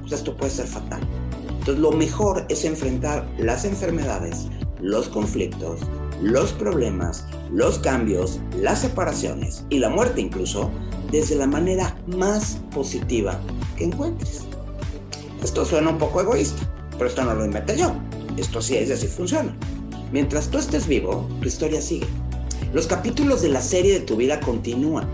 pues 0.01 0.13
esto 0.13 0.37
puede 0.37 0.51
ser 0.51 0.67
fatal. 0.67 1.01
Entonces 1.49 1.79
lo 1.79 1.93
mejor 1.93 2.45
es 2.49 2.65
enfrentar 2.65 3.27
las 3.39 3.65
enfermedades, 3.65 4.49
los 4.81 5.09
conflictos, 5.09 5.81
los 6.23 6.53
problemas, 6.53 7.25
los 7.53 7.79
cambios, 7.79 8.41
las 8.61 8.81
separaciones 8.81 9.65
y 9.71 9.79
la 9.79 9.89
muerte 9.89 10.21
incluso 10.21 10.71
desde 11.11 11.37
la 11.37 11.47
manera 11.47 11.97
más 12.07 12.59
positiva 12.73 13.39
que 13.77 13.85
encuentres. 13.85 14.43
Esto 15.43 15.65
suena 15.65 15.91
un 15.91 15.99
poco 15.99 16.21
egoísta, 16.21 16.63
pero 16.93 17.07
esto 17.07 17.25
no 17.25 17.35
lo 17.35 17.45
inventé 17.45 17.77
yo. 17.77 17.93
Esto 18.37 18.61
sí 18.61 18.77
es 18.77 18.91
así 18.91 19.07
funciona. 19.07 19.57
Mientras 20.13 20.49
tú 20.49 20.59
estés 20.59 20.87
vivo, 20.87 21.29
tu 21.41 21.49
historia 21.49 21.81
sigue. 21.81 22.07
Los 22.73 22.87
capítulos 22.87 23.43
de 23.43 23.49
la 23.49 23.61
serie 23.61 23.93
de 23.93 24.01
tu 24.01 24.17
vida 24.17 24.41
continúan 24.41 25.09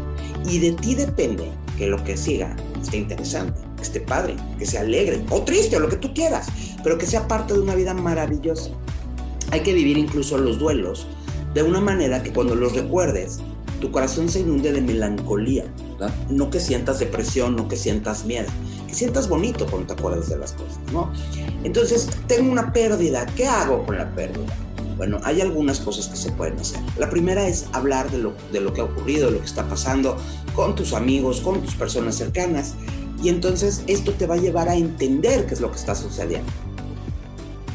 y 0.47 0.59
de 0.59 0.73
ti 0.73 0.95
depende 0.95 1.51
que 1.77 1.87
lo 1.87 2.03
que 2.03 2.17
siga 2.17 2.57
esté 2.81 2.99
interesante, 2.99 3.61
esté 3.81 4.01
padre, 4.01 4.37
que 4.59 4.67
sea 4.67 4.81
alegre 4.81 5.25
o 5.31 5.43
triste 5.43 5.77
o 5.77 5.81
lo 5.81 5.89
que 5.89 5.97
tú 5.97 6.13
quieras, 6.15 6.49
pero 6.83 6.99
que 6.99 7.07
sea 7.07 7.29
parte 7.29 7.55
de 7.55 7.61
una 7.61 7.75
vida 7.75 7.95
maravillosa. 7.95 8.71
Hay 9.53 9.61
que 9.61 9.75
vivir 9.75 9.99
incluso 9.99 10.39
los 10.39 10.59
duelos 10.59 11.07
de 11.53 11.63
una 11.63 11.79
manera 11.79 12.23
que 12.23 12.33
cuando 12.33 12.55
los 12.55 12.73
recuerdes, 12.73 13.39
tu 13.83 13.93
corazón 13.93 14.31
se 14.31 14.41
inunde 14.41 14.73
de 14.73 14.81
melancolía, 14.81 15.67
no 16.31 16.49
que 16.49 16.59
sientas 16.59 16.99
depresión, 16.99 17.55
no 17.55 17.69
que 17.69 17.77
sientas 17.77 18.25
miedo, 18.25 18.49
que 18.89 18.95
sientas 18.95 19.29
bonito 19.29 19.67
cuando 19.67 19.89
te 19.89 20.01
acuerdas 20.01 20.31
de 20.31 20.39
las 20.39 20.53
cosas, 20.53 20.79
¿no? 20.91 21.13
Entonces, 21.65 22.09
tengo 22.29 22.51
una 22.51 22.73
pérdida, 22.73 23.27
¿qué 23.37 23.47
hago 23.47 23.85
con 23.85 23.99
la 23.99 24.11
pérdida? 24.15 24.57
Bueno, 24.97 25.21
hay 25.23 25.43
algunas 25.43 25.81
cosas 25.81 26.09
que 26.09 26.17
se 26.17 26.33
pueden 26.33 26.59
hacer. 26.59 26.81
La 26.99 27.11
primera 27.11 27.47
es 27.47 27.67
hablar 27.73 28.11
de 28.11 28.19
lo, 28.19 28.33
de 28.53 28.61
lo 28.63 28.73
que 28.73 28.81
ha 28.81 28.85
ocurrido, 28.85 29.27
de 29.27 29.33
lo 29.33 29.41
que 29.41 29.47
está 29.47 29.69
pasando 29.69 30.17
con 30.55 30.75
tus 30.75 30.95
amigos, 30.95 31.43
con 31.43 31.61
tus 31.61 31.75
personas 31.75 32.15
cercanas. 32.15 32.75
Y 33.23 33.29
entonces 33.29 33.83
esto 33.87 34.13
te 34.13 34.27
va 34.27 34.37
a 34.37 34.39
llevar 34.39 34.71
a 34.71 34.77
entender 34.77 35.45
qué 35.45 35.53
es 35.53 35.61
lo 35.61 35.71
que 35.71 35.77
está 35.77 35.95
sucediendo. 35.95 36.51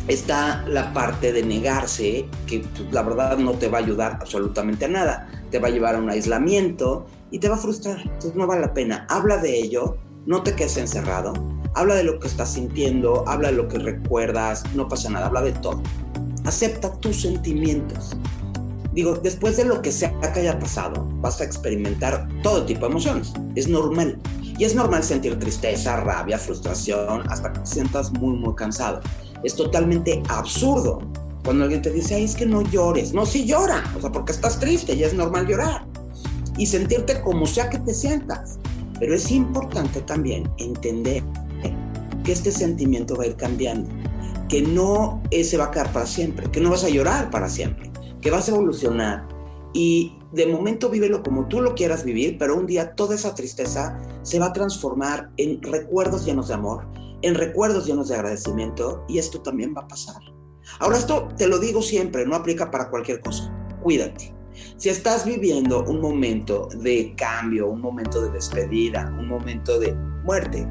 Está 0.07 0.65
la 0.67 0.93
parte 0.93 1.33
de 1.33 1.43
negarse, 1.43 2.25
que 2.45 2.59
pues, 2.59 2.91
la 2.91 3.03
verdad 3.03 3.37
no 3.37 3.53
te 3.53 3.67
va 3.67 3.79
a 3.79 3.81
ayudar 3.81 4.19
absolutamente 4.21 4.85
a 4.85 4.89
nada. 4.89 5.29
Te 5.51 5.59
va 5.59 5.67
a 5.67 5.71
llevar 5.71 5.95
a 5.95 5.99
un 5.99 6.09
aislamiento 6.09 7.05
y 7.31 7.39
te 7.39 7.49
va 7.49 7.55
a 7.55 7.59
frustrar. 7.59 7.99
Entonces 8.01 8.35
no 8.35 8.47
vale 8.47 8.61
la 8.61 8.73
pena. 8.73 9.05
Habla 9.09 9.37
de 9.37 9.57
ello, 9.57 9.97
no 10.25 10.43
te 10.43 10.53
quedes 10.53 10.77
encerrado. 10.77 11.33
Habla 11.75 11.95
de 11.95 12.03
lo 12.03 12.19
que 12.19 12.27
estás 12.27 12.53
sintiendo, 12.53 13.27
habla 13.27 13.49
de 13.49 13.55
lo 13.55 13.67
que 13.67 13.77
recuerdas, 13.77 14.63
no 14.73 14.87
pasa 14.87 15.09
nada, 15.09 15.27
habla 15.27 15.41
de 15.41 15.51
todo 15.51 15.81
acepta 16.47 16.91
tus 16.99 17.21
sentimientos. 17.21 18.15
Digo, 18.93 19.15
después 19.15 19.57
de 19.57 19.65
lo 19.65 19.81
que 19.81 19.91
sea 19.91 20.11
que 20.33 20.39
haya 20.39 20.57
pasado, 20.57 21.07
vas 21.19 21.39
a 21.39 21.43
experimentar 21.43 22.27
todo 22.41 22.65
tipo 22.65 22.81
de 22.81 22.87
emociones. 22.87 23.31
Es 23.55 23.67
normal. 23.67 24.17
Y 24.57 24.63
es 24.63 24.73
normal 24.73 25.03
sentir 25.03 25.37
tristeza, 25.37 25.97
rabia, 25.97 26.39
frustración, 26.39 27.29
hasta 27.29 27.53
que 27.53 27.59
te 27.59 27.65
sientas 27.67 28.11
muy, 28.13 28.35
muy 28.37 28.55
cansado. 28.55 29.01
Es 29.43 29.55
totalmente 29.55 30.21
absurdo 30.29 30.99
cuando 31.43 31.63
alguien 31.63 31.81
te 31.81 31.91
dice, 31.91 32.15
Ay, 32.15 32.25
es 32.25 32.35
que 32.35 32.45
no 32.45 32.61
llores. 32.61 33.13
No, 33.13 33.25
sí 33.25 33.45
llora, 33.45 33.83
o 33.97 34.01
sea, 34.01 34.11
porque 34.11 34.31
estás 34.31 34.59
triste 34.59 34.93
y 34.93 35.03
es 35.03 35.13
normal 35.13 35.47
llorar. 35.47 35.85
Y 36.57 36.65
sentirte 36.65 37.21
como 37.21 37.45
sea 37.45 37.69
que 37.69 37.79
te 37.79 37.93
sientas. 37.93 38.59
Pero 38.99 39.13
es 39.15 39.31
importante 39.31 40.01
también 40.01 40.49
entender 40.57 41.23
que 42.23 42.31
este 42.31 42.51
sentimiento 42.51 43.15
va 43.15 43.23
a 43.23 43.27
ir 43.27 43.35
cambiando 43.35 43.89
que 44.47 44.61
no 44.61 45.21
se 45.31 45.57
va 45.57 45.65
a 45.65 45.71
quedar 45.71 45.91
para 45.91 46.05
siempre, 46.05 46.49
que 46.49 46.61
no 46.61 46.69
vas 46.69 46.83
a 46.83 46.89
llorar 46.89 47.29
para 47.29 47.49
siempre, 47.49 47.91
que 48.21 48.31
vas 48.31 48.47
a 48.47 48.51
evolucionar 48.51 49.27
y 49.73 50.13
de 50.31 50.47
momento 50.47 50.89
vívelo 50.89 51.21
como 51.23 51.47
tú 51.47 51.61
lo 51.61 51.75
quieras 51.75 52.03
vivir, 52.03 52.37
pero 52.37 52.55
un 52.55 52.65
día 52.65 52.95
toda 52.95 53.15
esa 53.15 53.35
tristeza 53.35 53.99
se 54.23 54.39
va 54.39 54.47
a 54.47 54.53
transformar 54.53 55.29
en 55.37 55.61
recuerdos 55.61 56.25
llenos 56.25 56.47
de 56.47 56.53
amor, 56.53 56.85
en 57.21 57.35
recuerdos 57.35 57.85
llenos 57.85 58.09
de 58.09 58.15
agradecimiento 58.15 59.03
y 59.07 59.17
esto 59.17 59.41
también 59.41 59.73
va 59.75 59.81
a 59.81 59.87
pasar. 59.87 60.21
Ahora 60.79 60.97
esto 60.97 61.29
te 61.37 61.47
lo 61.47 61.59
digo 61.59 61.81
siempre, 61.81 62.25
no 62.25 62.35
aplica 62.35 62.69
para 62.69 62.89
cualquier 62.89 63.21
cosa. 63.21 63.51
Cuídate. 63.81 64.35
Si 64.77 64.89
estás 64.89 65.25
viviendo 65.25 65.83
un 65.83 66.01
momento 66.01 66.67
de 66.81 67.13
cambio, 67.15 67.67
un 67.67 67.81
momento 67.81 68.21
de 68.21 68.31
despedida, 68.31 69.13
un 69.19 69.27
momento 69.27 69.79
de 69.79 69.93
muerte, 70.23 70.67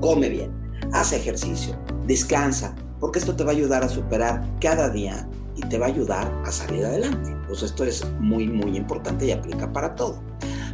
come 0.00 0.28
bien, 0.28 0.52
haz 0.92 1.12
ejercicio, 1.12 1.78
descansa, 2.06 2.74
porque 3.00 3.18
esto 3.18 3.36
te 3.36 3.44
va 3.44 3.52
a 3.52 3.54
ayudar 3.54 3.84
a 3.84 3.88
superar 3.88 4.44
cada 4.60 4.88
día 4.90 5.28
y 5.56 5.62
te 5.62 5.78
va 5.78 5.86
a 5.86 5.88
ayudar 5.90 6.42
a 6.44 6.50
salir 6.50 6.84
adelante. 6.84 7.36
Pues 7.46 7.62
esto 7.62 7.84
es 7.84 8.04
muy, 8.18 8.48
muy 8.48 8.76
importante 8.76 9.26
y 9.26 9.30
aplica 9.30 9.72
para 9.72 9.94
todo. 9.94 10.22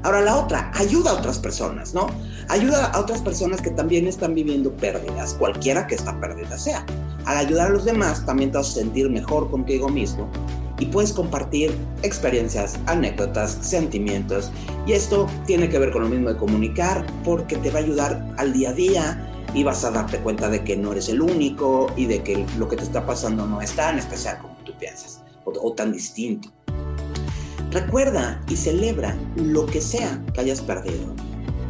Ahora 0.03 0.21
la 0.21 0.37
otra, 0.37 0.71
ayuda 0.75 1.11
a 1.11 1.15
otras 1.15 1.39
personas, 1.39 1.95
¿no? 1.95 2.07
Ayuda 2.49 2.87
a 2.87 3.01
otras 3.01 3.21
personas 3.21 3.61
que 3.61 3.71
también 3.71 4.07
están 4.07 4.35
viviendo 4.35 4.73
pérdidas, 4.77 5.35
cualquiera 5.35 5.87
que 5.87 5.95
esta 5.95 6.19
pérdida 6.21 6.59
sea. 6.59 6.85
Al 7.27 7.37
ayudar 7.37 7.69
a 7.69 7.71
los 7.71 7.85
demás 7.85 8.25
también 8.25 8.51
te 8.51 8.59
vas 8.59 8.71
a 8.71 8.73
sentir 8.73 9.11
mejor 9.11 9.51
contigo 9.51 9.89
mismo 9.89 10.29
y 10.79 10.87
puedes 10.87 11.13
compartir 11.13 11.77
experiencias, 12.03 12.79
anécdotas, 12.87 13.59
sentimientos. 13.61 14.51
Y 14.87 14.93
esto 14.93 15.27
tiene 15.47 15.69
que 15.69 15.79
ver 15.79 15.91
con 15.91 16.03
lo 16.03 16.09
mismo 16.09 16.31
de 16.31 16.37
comunicar 16.37 17.05
porque 17.23 17.57
te 17.57 17.71
va 17.71 17.81
a 17.81 17.83
ayudar 17.83 18.35
al 18.39 18.55
día 18.55 18.71
a 18.71 18.73
día, 18.73 19.27
y 19.55 19.65
vas 19.65 19.85
a 19.85 19.91
darte 19.91 20.19
cuenta 20.19 20.49
de 20.49 20.63
que 20.63 20.77
no 20.77 20.93
eres 20.93 21.09
el 21.09 21.21
único 21.21 21.89
y 21.97 22.07
de 22.07 22.23
que 22.23 22.47
lo 22.59 22.69
que 22.69 22.77
te 22.77 22.85
está 22.85 23.05
pasando 23.05 23.47
no 23.47 23.61
es 23.61 23.75
tan 23.75 23.99
especial 23.99 24.39
como 24.39 24.55
tú 24.65 24.73
piensas 24.79 25.23
o, 25.45 25.73
tan 25.73 25.93
distinto. 25.93 26.51
Recuerda 27.71 28.43
y 28.49 28.57
celebra 28.57 29.17
lo 29.37 29.67
que 29.67 29.81
sea 29.81 30.21
que 30.35 30.41
hayas 30.41 30.61
perdido, 30.61 31.15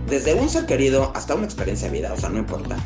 desde 0.08 0.34
un 0.34 0.48
ser 0.48 0.64
querido 0.66 1.12
hasta 1.14 1.34
una 1.34 1.44
experiencia 1.44 1.88
de 1.88 1.98
vida, 1.98 2.12
o 2.12 2.16
sea, 2.16 2.30
no 2.30 2.38
importa. 2.38 2.76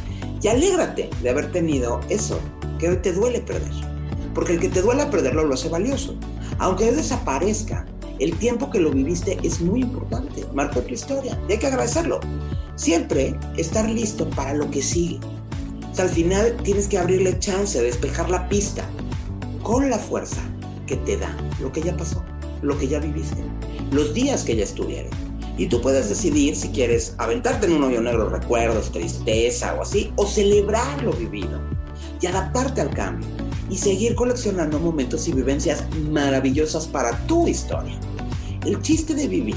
Y 0.43 0.49
alégrate 0.49 1.09
de 1.23 1.31
haber 1.31 1.53
tenido 1.53 2.01
eso 2.09 2.41
que 2.79 2.89
hoy 2.89 2.97
te 2.97 3.13
duele 3.13 3.41
perder. 3.41 3.73
Porque 4.35 4.55
el 4.55 4.61
que 4.61 4.69
te 4.69 4.83
duele 4.83 5.07
perderlo 5.07 5.45
lo 5.45 5.55
hace 5.55 5.69
valioso. 5.69 6.17
Aunque 6.59 6.89
hoy 6.89 6.97
desaparezca, 6.97 7.87
el 8.19 8.37
tiempo 8.37 8.71
que 8.71 8.81
lo 8.81 8.91
viviste 8.91 9.39
es 9.43 9.61
muy 9.61 9.83
importante, 9.83 10.45
marcó 10.53 10.81
tu 10.81 10.93
historia 10.93 11.41
y 11.49 11.53
hay 11.53 11.59
que 11.59 11.69
agradecerlo. 11.69 12.21
Siempre 12.75 13.39
estar 13.57 13.89
listo 13.89 14.29
para 14.31 14.55
lo 14.55 14.71
que 14.71 14.83
sigue. 14.83 15.21
O 15.91 15.95
sea, 15.95 16.05
al 16.05 16.11
final 16.11 16.57
tienes 16.63 16.89
que 16.89 16.99
abrirle 16.99 17.39
chance, 17.39 17.81
despejar 17.81 18.29
la 18.29 18.49
pista 18.49 18.85
con 19.63 19.89
la 19.89 19.99
fuerza 19.99 20.43
que 20.87 20.97
te 20.97 21.17
da 21.17 21.35
lo 21.61 21.73
que 21.73 21.81
ya 21.81 21.97
pasó, 21.97 22.25
lo 22.63 22.79
que 22.79 22.89
ya 22.89 22.99
viviste, 22.99 23.43
los 23.91 24.15
días 24.15 24.45
que 24.45 24.57
ya 24.57 24.65
estuvieron. 24.65 25.11
Y 25.57 25.67
tú 25.67 25.81
puedes 25.81 26.09
decidir 26.09 26.57
si 26.57 26.69
quieres 26.69 27.15
aventarte 27.19 27.67
en 27.67 27.75
un 27.75 27.85
hoyo 27.85 28.01
negro, 28.01 28.29
recuerdos, 28.29 28.91
tristeza 28.91 29.75
o 29.75 29.83
así, 29.83 30.13
o 30.17 30.27
celebrar 30.27 31.03
lo 31.03 31.13
vivido 31.13 31.61
y 32.21 32.27
adaptarte 32.27 32.81
al 32.81 32.91
cambio 32.91 33.29
y 33.71 33.77
seguir 33.77 34.15
coleccionando 34.15 34.79
momentos 34.79 35.29
y 35.29 35.33
vivencias 35.33 35.85
maravillosas 36.11 36.87
para 36.87 37.17
tu 37.27 37.47
historia. 37.47 37.99
El 38.65 38.81
chiste 38.83 39.15
de 39.15 39.29
vivir 39.29 39.57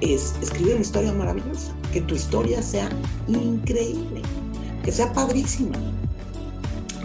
es 0.00 0.34
escribir 0.42 0.74
una 0.74 0.82
historia 0.82 1.12
maravillosa 1.12 1.72
que 1.92 2.00
tu 2.00 2.14
historia 2.14 2.62
sea 2.62 2.88
increíble, 3.28 4.22
que 4.84 4.92
sea 4.92 5.12
padrísima, 5.12 5.76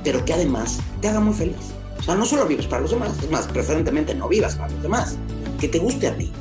pero 0.04 0.24
que 0.26 0.34
además 0.34 0.80
te 1.02 1.10
haga 1.10 1.20
muy 1.20 1.34
feliz. 1.34 1.56
O 2.00 2.04
sea, 2.04 2.16
no 2.16 2.26
solo 2.26 2.46
vives 2.46 2.66
para 2.66 2.82
los 2.82 2.92
demás, 2.92 3.12
es 3.22 3.30
más, 3.30 3.48
preferentemente 3.48 4.16
no 4.16 4.28
vivas 4.28 4.56
para 4.56 4.72
los 4.74 4.82
demás. 4.82 5.18
Que 5.62 5.70
te 5.70 5.80
guste 5.80 6.08
a 6.08 6.18
ti. 6.18 6.32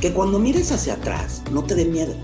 Que 0.00 0.12
cuando 0.12 0.38
mires 0.38 0.70
hacia 0.70 0.94
atrás 0.94 1.42
no 1.50 1.64
te 1.64 1.74
dé 1.74 1.84
miedo. 1.84 2.14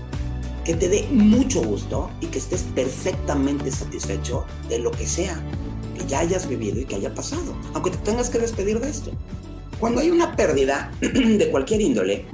Que 0.63 0.73
te 0.73 0.87
dé 0.87 1.05
mucho 1.11 1.61
gusto 1.61 2.09
y 2.21 2.27
que 2.27 2.39
estés 2.39 2.63
perfectamente 2.73 3.69
satisfecho 3.69 4.45
de 4.69 4.79
lo 4.79 4.89
que 4.89 5.05
sea 5.05 5.43
que 5.95 6.05
ya 6.05 6.19
hayas 6.19 6.47
vivido 6.47 6.79
y 6.79 6.85
que 6.85 6.95
haya 6.95 7.13
pasado. 7.13 7.55
Aunque 7.73 7.91
te 7.91 7.97
tengas 7.97 8.29
que 8.29 8.39
despedir 8.39 8.79
de 8.79 8.89
esto. 8.89 9.11
Cuando 9.79 9.99
hay 9.99 10.09
una 10.09 10.35
pérdida 10.35 10.91
de 11.01 11.49
cualquier 11.51 11.81
índole, 11.81 12.25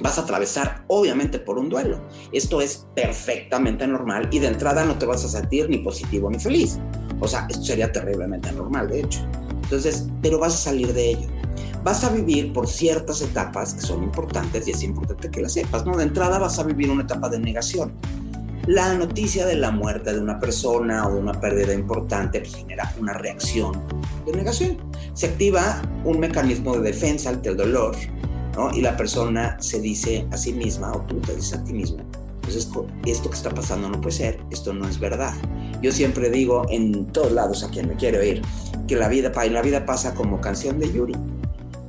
vas 0.00 0.16
a 0.18 0.22
atravesar 0.22 0.84
obviamente 0.86 1.40
por 1.40 1.58
un 1.58 1.68
duelo. 1.68 2.00
Esto 2.32 2.60
es 2.60 2.86
perfectamente 2.94 3.86
normal 3.86 4.28
y 4.30 4.38
de 4.38 4.46
entrada 4.46 4.84
no 4.84 4.96
te 4.96 5.06
vas 5.06 5.24
a 5.24 5.28
sentir 5.28 5.68
ni 5.68 5.78
positivo 5.78 6.30
ni 6.30 6.38
feliz. 6.38 6.78
O 7.18 7.26
sea, 7.26 7.46
esto 7.50 7.64
sería 7.64 7.90
terriblemente 7.90 8.52
normal, 8.52 8.88
de 8.88 9.00
hecho. 9.00 9.26
Entonces, 9.66 10.06
pero 10.22 10.38
vas 10.38 10.54
a 10.54 10.56
salir 10.56 10.92
de 10.92 11.10
ello. 11.10 11.28
Vas 11.82 12.04
a 12.04 12.10
vivir 12.10 12.52
por 12.52 12.68
ciertas 12.68 13.20
etapas 13.20 13.74
que 13.74 13.80
son 13.80 14.02
importantes 14.02 14.66
y 14.66 14.70
es 14.70 14.82
importante 14.82 15.30
que 15.30 15.40
las 15.40 15.52
sepas, 15.52 15.84
¿no? 15.84 15.96
De 15.96 16.04
entrada 16.04 16.38
vas 16.38 16.58
a 16.58 16.62
vivir 16.62 16.90
una 16.90 17.02
etapa 17.02 17.28
de 17.28 17.38
negación. 17.38 17.92
La 18.66 18.94
noticia 18.94 19.46
de 19.46 19.56
la 19.56 19.70
muerte 19.70 20.12
de 20.12 20.20
una 20.20 20.40
persona 20.40 21.06
o 21.06 21.14
de 21.14 21.20
una 21.20 21.40
pérdida 21.40 21.72
importante 21.72 22.40
pues, 22.40 22.56
genera 22.56 22.92
una 23.00 23.12
reacción 23.12 23.80
de 24.24 24.32
negación. 24.32 24.78
Se 25.14 25.26
activa 25.26 25.82
un 26.04 26.18
mecanismo 26.18 26.74
de 26.76 26.80
defensa 26.80 27.30
ante 27.30 27.50
el 27.50 27.56
dolor, 27.56 27.94
y 28.72 28.80
la 28.80 28.96
persona 28.96 29.56
se 29.60 29.80
dice 29.80 30.26
a 30.30 30.36
sí 30.36 30.52
misma, 30.52 30.92
o 30.92 31.00
tú 31.02 31.20
te 31.20 31.34
dices 31.34 31.54
a 31.54 31.64
ti 31.64 31.72
mismo, 31.72 31.98
pues 32.40 32.56
esto, 32.56 32.86
esto 33.04 33.28
que 33.28 33.36
está 33.36 33.50
pasando 33.50 33.88
no 33.88 34.00
puede 34.00 34.16
ser, 34.16 34.40
esto 34.50 34.72
no 34.72 34.88
es 34.88 34.98
verdad. 34.98 35.34
Yo 35.82 35.92
siempre 35.92 36.30
digo 36.30 36.66
en 36.70 37.06
todos 37.06 37.32
lados 37.32 37.62
a 37.62 37.70
quien 37.70 37.88
me 37.88 37.96
quiere 37.96 38.18
oír, 38.18 38.42
que 38.86 38.96
la 38.96 39.08
vida, 39.08 39.32
la 39.50 39.62
vida 39.62 39.86
pasa 39.86 40.14
como 40.14 40.40
canción 40.40 40.78
de 40.78 40.92
Yuri. 40.92 41.14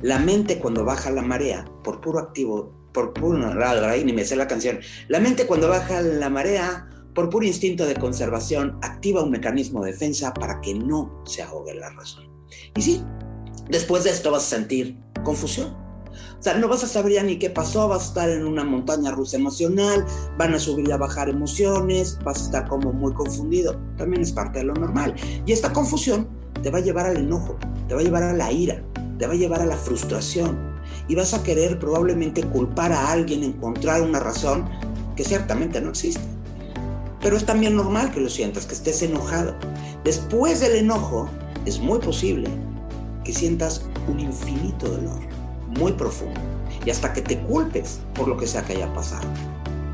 La 0.02 0.18
mente 0.18 0.58
cuando 0.58 0.84
baja 0.84 1.10
la 1.10 1.22
marea, 1.22 1.64
por 1.82 2.00
puro 2.00 2.18
activo, 2.18 2.72
por 2.92 3.12
puro, 3.12 3.38
ni 3.38 4.12
me 4.12 4.24
sé 4.24 4.36
la 4.36 4.46
canción, 4.46 4.78
la 5.08 5.20
mente 5.20 5.46
cuando 5.46 5.68
baja 5.68 6.00
la 6.02 6.30
marea, 6.30 6.88
por 7.14 7.30
puro 7.30 7.46
instinto 7.46 7.86
de 7.86 7.94
conservación, 7.94 8.78
activa 8.82 9.22
un 9.22 9.30
mecanismo 9.30 9.82
de 9.82 9.92
defensa 9.92 10.32
para 10.34 10.60
que 10.60 10.74
no 10.74 11.22
se 11.26 11.42
ahogue 11.42 11.74
la 11.74 11.90
razón. 11.90 12.28
Y 12.76 12.82
sí, 12.82 13.02
después 13.68 14.04
de 14.04 14.10
esto 14.10 14.30
vas 14.30 14.44
a 14.44 14.56
sentir 14.56 14.98
confusión 15.24 15.87
o 16.38 16.42
sea, 16.42 16.54
no 16.54 16.68
vas 16.68 16.84
a 16.84 16.86
saber 16.86 17.14
ya 17.14 17.22
ni 17.24 17.36
qué 17.36 17.50
pasó, 17.50 17.88
vas 17.88 18.02
a 18.02 18.06
estar 18.06 18.30
en 18.30 18.46
una 18.46 18.62
montaña 18.62 19.10
rusa 19.10 19.36
emocional, 19.36 20.06
van 20.36 20.54
a 20.54 20.58
subir 20.60 20.88
y 20.88 20.92
a 20.92 20.96
bajar 20.96 21.28
emociones, 21.28 22.16
vas 22.24 22.42
a 22.42 22.44
estar 22.44 22.68
como 22.68 22.92
muy 22.92 23.12
confundido. 23.12 23.76
También 23.96 24.22
es 24.22 24.30
parte 24.30 24.60
de 24.60 24.66
lo 24.66 24.74
normal. 24.74 25.16
Y 25.46 25.52
esta 25.52 25.72
confusión 25.72 26.28
te 26.62 26.70
va 26.70 26.78
a 26.78 26.82
llevar 26.82 27.06
al 27.06 27.16
enojo, 27.16 27.58
te 27.88 27.94
va 27.94 28.00
a 28.00 28.04
llevar 28.04 28.22
a 28.22 28.32
la 28.32 28.52
ira, 28.52 28.84
te 29.18 29.26
va 29.26 29.32
a 29.32 29.36
llevar 29.36 29.62
a 29.62 29.66
la 29.66 29.76
frustración. 29.76 30.78
Y 31.08 31.16
vas 31.16 31.34
a 31.34 31.42
querer 31.42 31.80
probablemente 31.80 32.44
culpar 32.44 32.92
a 32.92 33.10
alguien, 33.10 33.42
encontrar 33.42 34.02
una 34.02 34.20
razón 34.20 34.68
que 35.16 35.24
ciertamente 35.24 35.80
no 35.80 35.90
existe. 35.90 36.22
Pero 37.20 37.36
es 37.36 37.44
también 37.44 37.74
normal 37.74 38.12
que 38.12 38.20
lo 38.20 38.30
sientas, 38.30 38.66
que 38.66 38.74
estés 38.74 39.02
enojado. 39.02 39.56
Después 40.04 40.60
del 40.60 40.76
enojo, 40.76 41.28
es 41.64 41.80
muy 41.80 41.98
posible 41.98 42.48
que 43.24 43.32
sientas 43.32 43.82
un 44.06 44.20
infinito 44.20 44.86
dolor 44.86 45.37
muy 45.78 45.92
profundo 45.92 46.40
y 46.84 46.90
hasta 46.90 47.12
que 47.12 47.22
te 47.22 47.38
culpes 47.38 48.00
por 48.14 48.28
lo 48.28 48.36
que 48.36 48.46
sea 48.46 48.64
que 48.64 48.74
haya 48.74 48.92
pasado. 48.92 49.26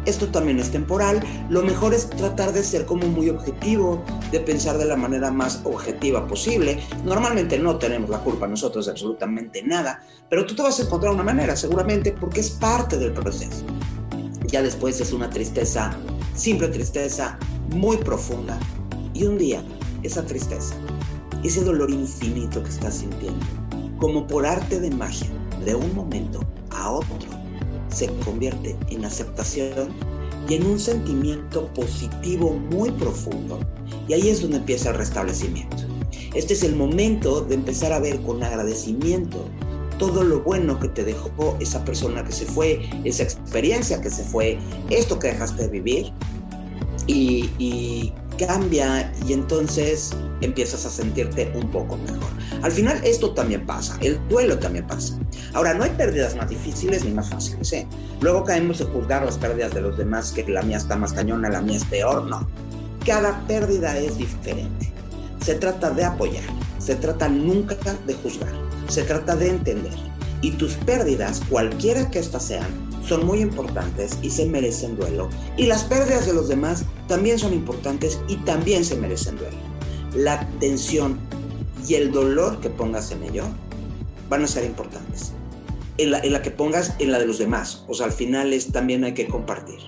Esto 0.06 0.28
también 0.28 0.58
es 0.58 0.70
temporal, 0.70 1.22
lo 1.48 1.62
mejor 1.62 1.94
es 1.94 2.10
tratar 2.10 2.52
de 2.52 2.62
ser 2.62 2.84
como 2.84 3.06
muy 3.06 3.30
objetivo, 3.30 4.04
de 4.30 4.40
pensar 4.40 4.76
de 4.76 4.84
la 4.84 4.96
manera 4.96 5.30
más 5.30 5.62
objetiva 5.64 6.26
posible. 6.26 6.78
Normalmente 7.04 7.58
no 7.58 7.78
tenemos 7.78 8.10
la 8.10 8.18
culpa 8.18 8.46
nosotros 8.46 8.84
de 8.84 8.92
absolutamente 8.92 9.62
nada, 9.62 10.02
pero 10.28 10.44
tú 10.44 10.54
te 10.54 10.62
vas 10.62 10.78
a 10.78 10.82
encontrar 10.82 11.12
una 11.12 11.22
manera 11.22 11.56
seguramente 11.56 12.12
porque 12.12 12.40
es 12.40 12.50
parte 12.50 12.98
del 12.98 13.12
proceso. 13.12 13.64
Ya 14.46 14.62
después 14.62 15.00
es 15.00 15.12
una 15.14 15.30
tristeza, 15.30 15.96
simple 16.34 16.68
tristeza, 16.68 17.38
muy 17.70 17.96
profunda. 17.96 18.58
Y 19.14 19.24
un 19.24 19.38
día, 19.38 19.64
esa 20.02 20.26
tristeza, 20.26 20.74
ese 21.42 21.64
dolor 21.64 21.90
infinito 21.90 22.62
que 22.62 22.68
estás 22.68 22.96
sintiendo, 22.96 23.46
como 23.98 24.26
por 24.26 24.46
arte 24.46 24.80
de 24.80 24.90
magia, 24.90 25.30
de 25.64 25.74
un 25.74 25.94
momento 25.94 26.40
a 26.70 26.90
otro 26.90 27.44
se 27.94 28.08
convierte 28.24 28.76
en 28.90 29.04
aceptación 29.04 29.88
y 30.48 30.54
en 30.54 30.66
un 30.66 30.78
sentimiento 30.78 31.72
positivo 31.74 32.50
muy 32.50 32.90
profundo. 32.90 33.60
Y 34.08 34.14
ahí 34.14 34.28
es 34.28 34.42
donde 34.42 34.58
empieza 34.58 34.90
el 34.90 34.96
restablecimiento. 34.96 35.76
Este 36.34 36.54
es 36.54 36.62
el 36.64 36.74
momento 36.74 37.42
de 37.42 37.54
empezar 37.54 37.92
a 37.92 38.00
ver 38.00 38.20
con 38.20 38.42
agradecimiento 38.42 39.44
todo 39.98 40.24
lo 40.24 40.40
bueno 40.40 40.80
que 40.80 40.88
te 40.88 41.04
dejó 41.04 41.56
esa 41.60 41.84
persona 41.84 42.24
que 42.24 42.32
se 42.32 42.46
fue, 42.46 42.90
esa 43.04 43.22
experiencia 43.22 44.00
que 44.00 44.10
se 44.10 44.24
fue, 44.24 44.58
esto 44.90 45.18
que 45.18 45.28
dejaste 45.28 45.62
de 45.62 45.68
vivir. 45.68 46.12
Y, 47.06 48.12
cambia 48.36 49.12
y 49.26 49.32
entonces 49.32 50.10
empiezas 50.40 50.84
a 50.86 50.90
sentirte 50.90 51.52
un 51.54 51.70
poco 51.70 51.96
mejor. 51.96 52.28
Al 52.62 52.72
final 52.72 53.00
esto 53.04 53.32
también 53.32 53.66
pasa, 53.66 53.96
el 54.00 54.20
duelo 54.28 54.58
también 54.58 54.86
pasa. 54.86 55.18
Ahora, 55.52 55.74
no 55.74 55.84
hay 55.84 55.90
pérdidas 55.90 56.34
más 56.36 56.48
difíciles 56.48 57.04
ni 57.04 57.12
más 57.12 57.30
fáciles. 57.30 57.72
¿eh? 57.72 57.86
Luego 58.20 58.44
caemos 58.44 58.80
en 58.80 58.88
juzgar 58.88 59.24
las 59.24 59.38
pérdidas 59.38 59.74
de 59.74 59.80
los 59.80 59.96
demás, 59.96 60.32
que 60.32 60.46
la 60.48 60.62
mía 60.62 60.76
está 60.76 60.96
más 60.96 61.12
cañona, 61.12 61.48
la 61.48 61.60
mía 61.60 61.76
es 61.76 61.84
peor. 61.84 62.24
No, 62.24 62.46
cada 63.04 63.46
pérdida 63.46 63.98
es 63.98 64.16
diferente. 64.16 64.92
Se 65.40 65.54
trata 65.54 65.90
de 65.90 66.04
apoyar, 66.04 66.44
se 66.78 66.96
trata 66.96 67.28
nunca 67.28 67.76
de 68.06 68.14
juzgar, 68.14 68.52
se 68.88 69.02
trata 69.02 69.36
de 69.36 69.50
entender. 69.50 69.92
Y 70.40 70.52
tus 70.52 70.74
pérdidas, 70.74 71.42
cualquiera 71.48 72.10
que 72.10 72.18
éstas 72.18 72.44
sean, 72.44 72.68
son 73.06 73.26
muy 73.26 73.40
importantes 73.40 74.18
y 74.22 74.30
se 74.30 74.46
merecen 74.46 74.96
duelo. 74.96 75.28
Y 75.56 75.66
las 75.66 75.84
pérdidas 75.84 76.26
de 76.26 76.32
los 76.32 76.48
demás 76.48 76.84
también 77.08 77.38
son 77.38 77.52
importantes 77.52 78.20
y 78.28 78.36
también 78.38 78.84
se 78.84 78.96
merecen 78.96 79.36
duelo. 79.36 79.56
La 80.14 80.34
atención 80.34 81.18
y 81.86 81.94
el 81.94 82.12
dolor 82.12 82.60
que 82.60 82.70
pongas 82.70 83.10
en 83.10 83.22
ello 83.24 83.44
van 84.28 84.44
a 84.44 84.46
ser 84.46 84.64
importantes. 84.64 85.32
En 85.96 86.10
la, 86.10 86.42
que 86.42 86.50
pongas 86.50 86.94
en 86.98 87.12
la 87.12 87.18
de 87.18 87.26
los 87.26 87.38
demás. 87.38 87.84
O 87.88 87.94
sea, 87.94 88.06
al 88.06 88.12
final 88.12 88.52
es, 88.52 88.72
también 88.72 89.04
hay 89.04 89.14
que 89.14 89.28
compartir. 89.28 89.78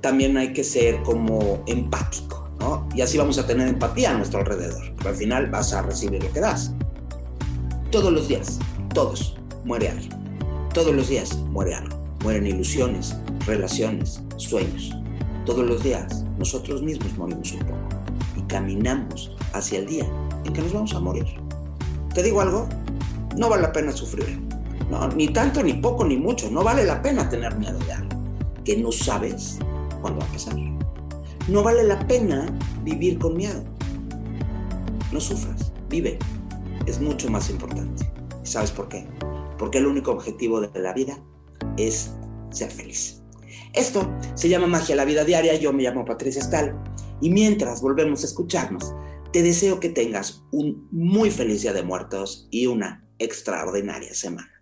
también 0.00 0.36
hay 0.36 0.52
que 0.52 0.64
ser 0.64 1.02
como 1.02 1.62
empático, 1.66 2.48
¿no? 2.58 2.88
Y 2.94 3.02
así 3.02 3.16
vamos 3.18 3.38
a 3.38 3.46
tener 3.46 3.68
empatía 3.68 4.10
a 4.10 4.14
nuestro 4.14 4.40
alrededor. 4.40 4.92
Porque 4.94 5.08
al 5.08 5.16
final 5.16 5.50
vas 5.50 5.72
a 5.72 5.82
recibir 5.82 6.22
lo 6.22 6.32
que 6.32 6.40
das. 6.40 6.72
Todos 7.92 8.12
los 8.12 8.26
días, 8.26 8.58
todos, 8.94 9.36
muere 9.64 9.90
alguien. 9.90 10.10
Todos 10.74 10.94
los 10.94 11.08
días 11.08 11.36
muere 11.50 11.74
algo. 11.74 12.05
Mueren 12.26 12.48
ilusiones, 12.48 13.14
relaciones, 13.46 14.20
sueños. 14.36 14.92
Todos 15.44 15.64
los 15.64 15.84
días 15.84 16.24
nosotros 16.40 16.82
mismos 16.82 17.16
morimos 17.16 17.52
un 17.52 17.60
poco 17.60 17.78
y 18.36 18.42
caminamos 18.48 19.30
hacia 19.52 19.78
el 19.78 19.86
día 19.86 20.04
en 20.44 20.52
que 20.52 20.60
nos 20.60 20.72
vamos 20.72 20.92
a 20.96 20.98
morir. 20.98 21.24
¿Te 22.12 22.24
digo 22.24 22.40
algo? 22.40 22.68
No 23.36 23.48
vale 23.48 23.62
la 23.62 23.72
pena 23.72 23.92
sufrir. 23.92 24.40
Ni 25.14 25.28
tanto, 25.28 25.62
ni 25.62 25.74
poco, 25.74 26.04
ni 26.04 26.16
mucho. 26.16 26.50
No 26.50 26.64
vale 26.64 26.84
la 26.84 27.00
pena 27.00 27.28
tener 27.28 27.54
miedo 27.58 27.78
de 27.78 27.92
algo 27.92 28.18
que 28.64 28.76
no 28.76 28.90
sabes 28.90 29.60
cuándo 30.00 30.18
va 30.18 30.26
a 30.26 30.32
pasar. 30.32 30.56
No 31.46 31.62
vale 31.62 31.84
la 31.84 32.08
pena 32.08 32.52
vivir 32.82 33.20
con 33.20 33.36
miedo. 33.36 33.62
No 35.12 35.20
sufras, 35.20 35.72
vive. 35.88 36.18
Es 36.86 37.00
mucho 37.00 37.30
más 37.30 37.50
importante. 37.50 38.10
sabes 38.42 38.72
por 38.72 38.88
qué? 38.88 39.06
Porque 39.56 39.78
el 39.78 39.86
único 39.86 40.10
objetivo 40.10 40.60
de 40.60 40.80
la 40.80 40.92
vida 40.92 41.20
es 41.76 42.12
ser 42.50 42.70
feliz. 42.70 43.22
Esto 43.72 44.10
se 44.34 44.48
llama 44.48 44.66
Magia 44.66 44.96
la 44.96 45.04
Vida 45.04 45.24
Diaria. 45.24 45.54
Yo 45.54 45.72
me 45.72 45.82
llamo 45.82 46.04
Patricia 46.04 46.42
Stahl. 46.42 46.74
Y 47.20 47.30
mientras 47.30 47.82
volvemos 47.82 48.22
a 48.22 48.26
escucharnos, 48.26 48.94
te 49.32 49.42
deseo 49.42 49.80
que 49.80 49.90
tengas 49.90 50.42
un 50.52 50.88
muy 50.90 51.30
feliz 51.30 51.62
Día 51.62 51.72
de 51.72 51.82
Muertos 51.82 52.48
y 52.50 52.66
una 52.66 53.06
extraordinaria 53.18 54.14
semana. 54.14 54.55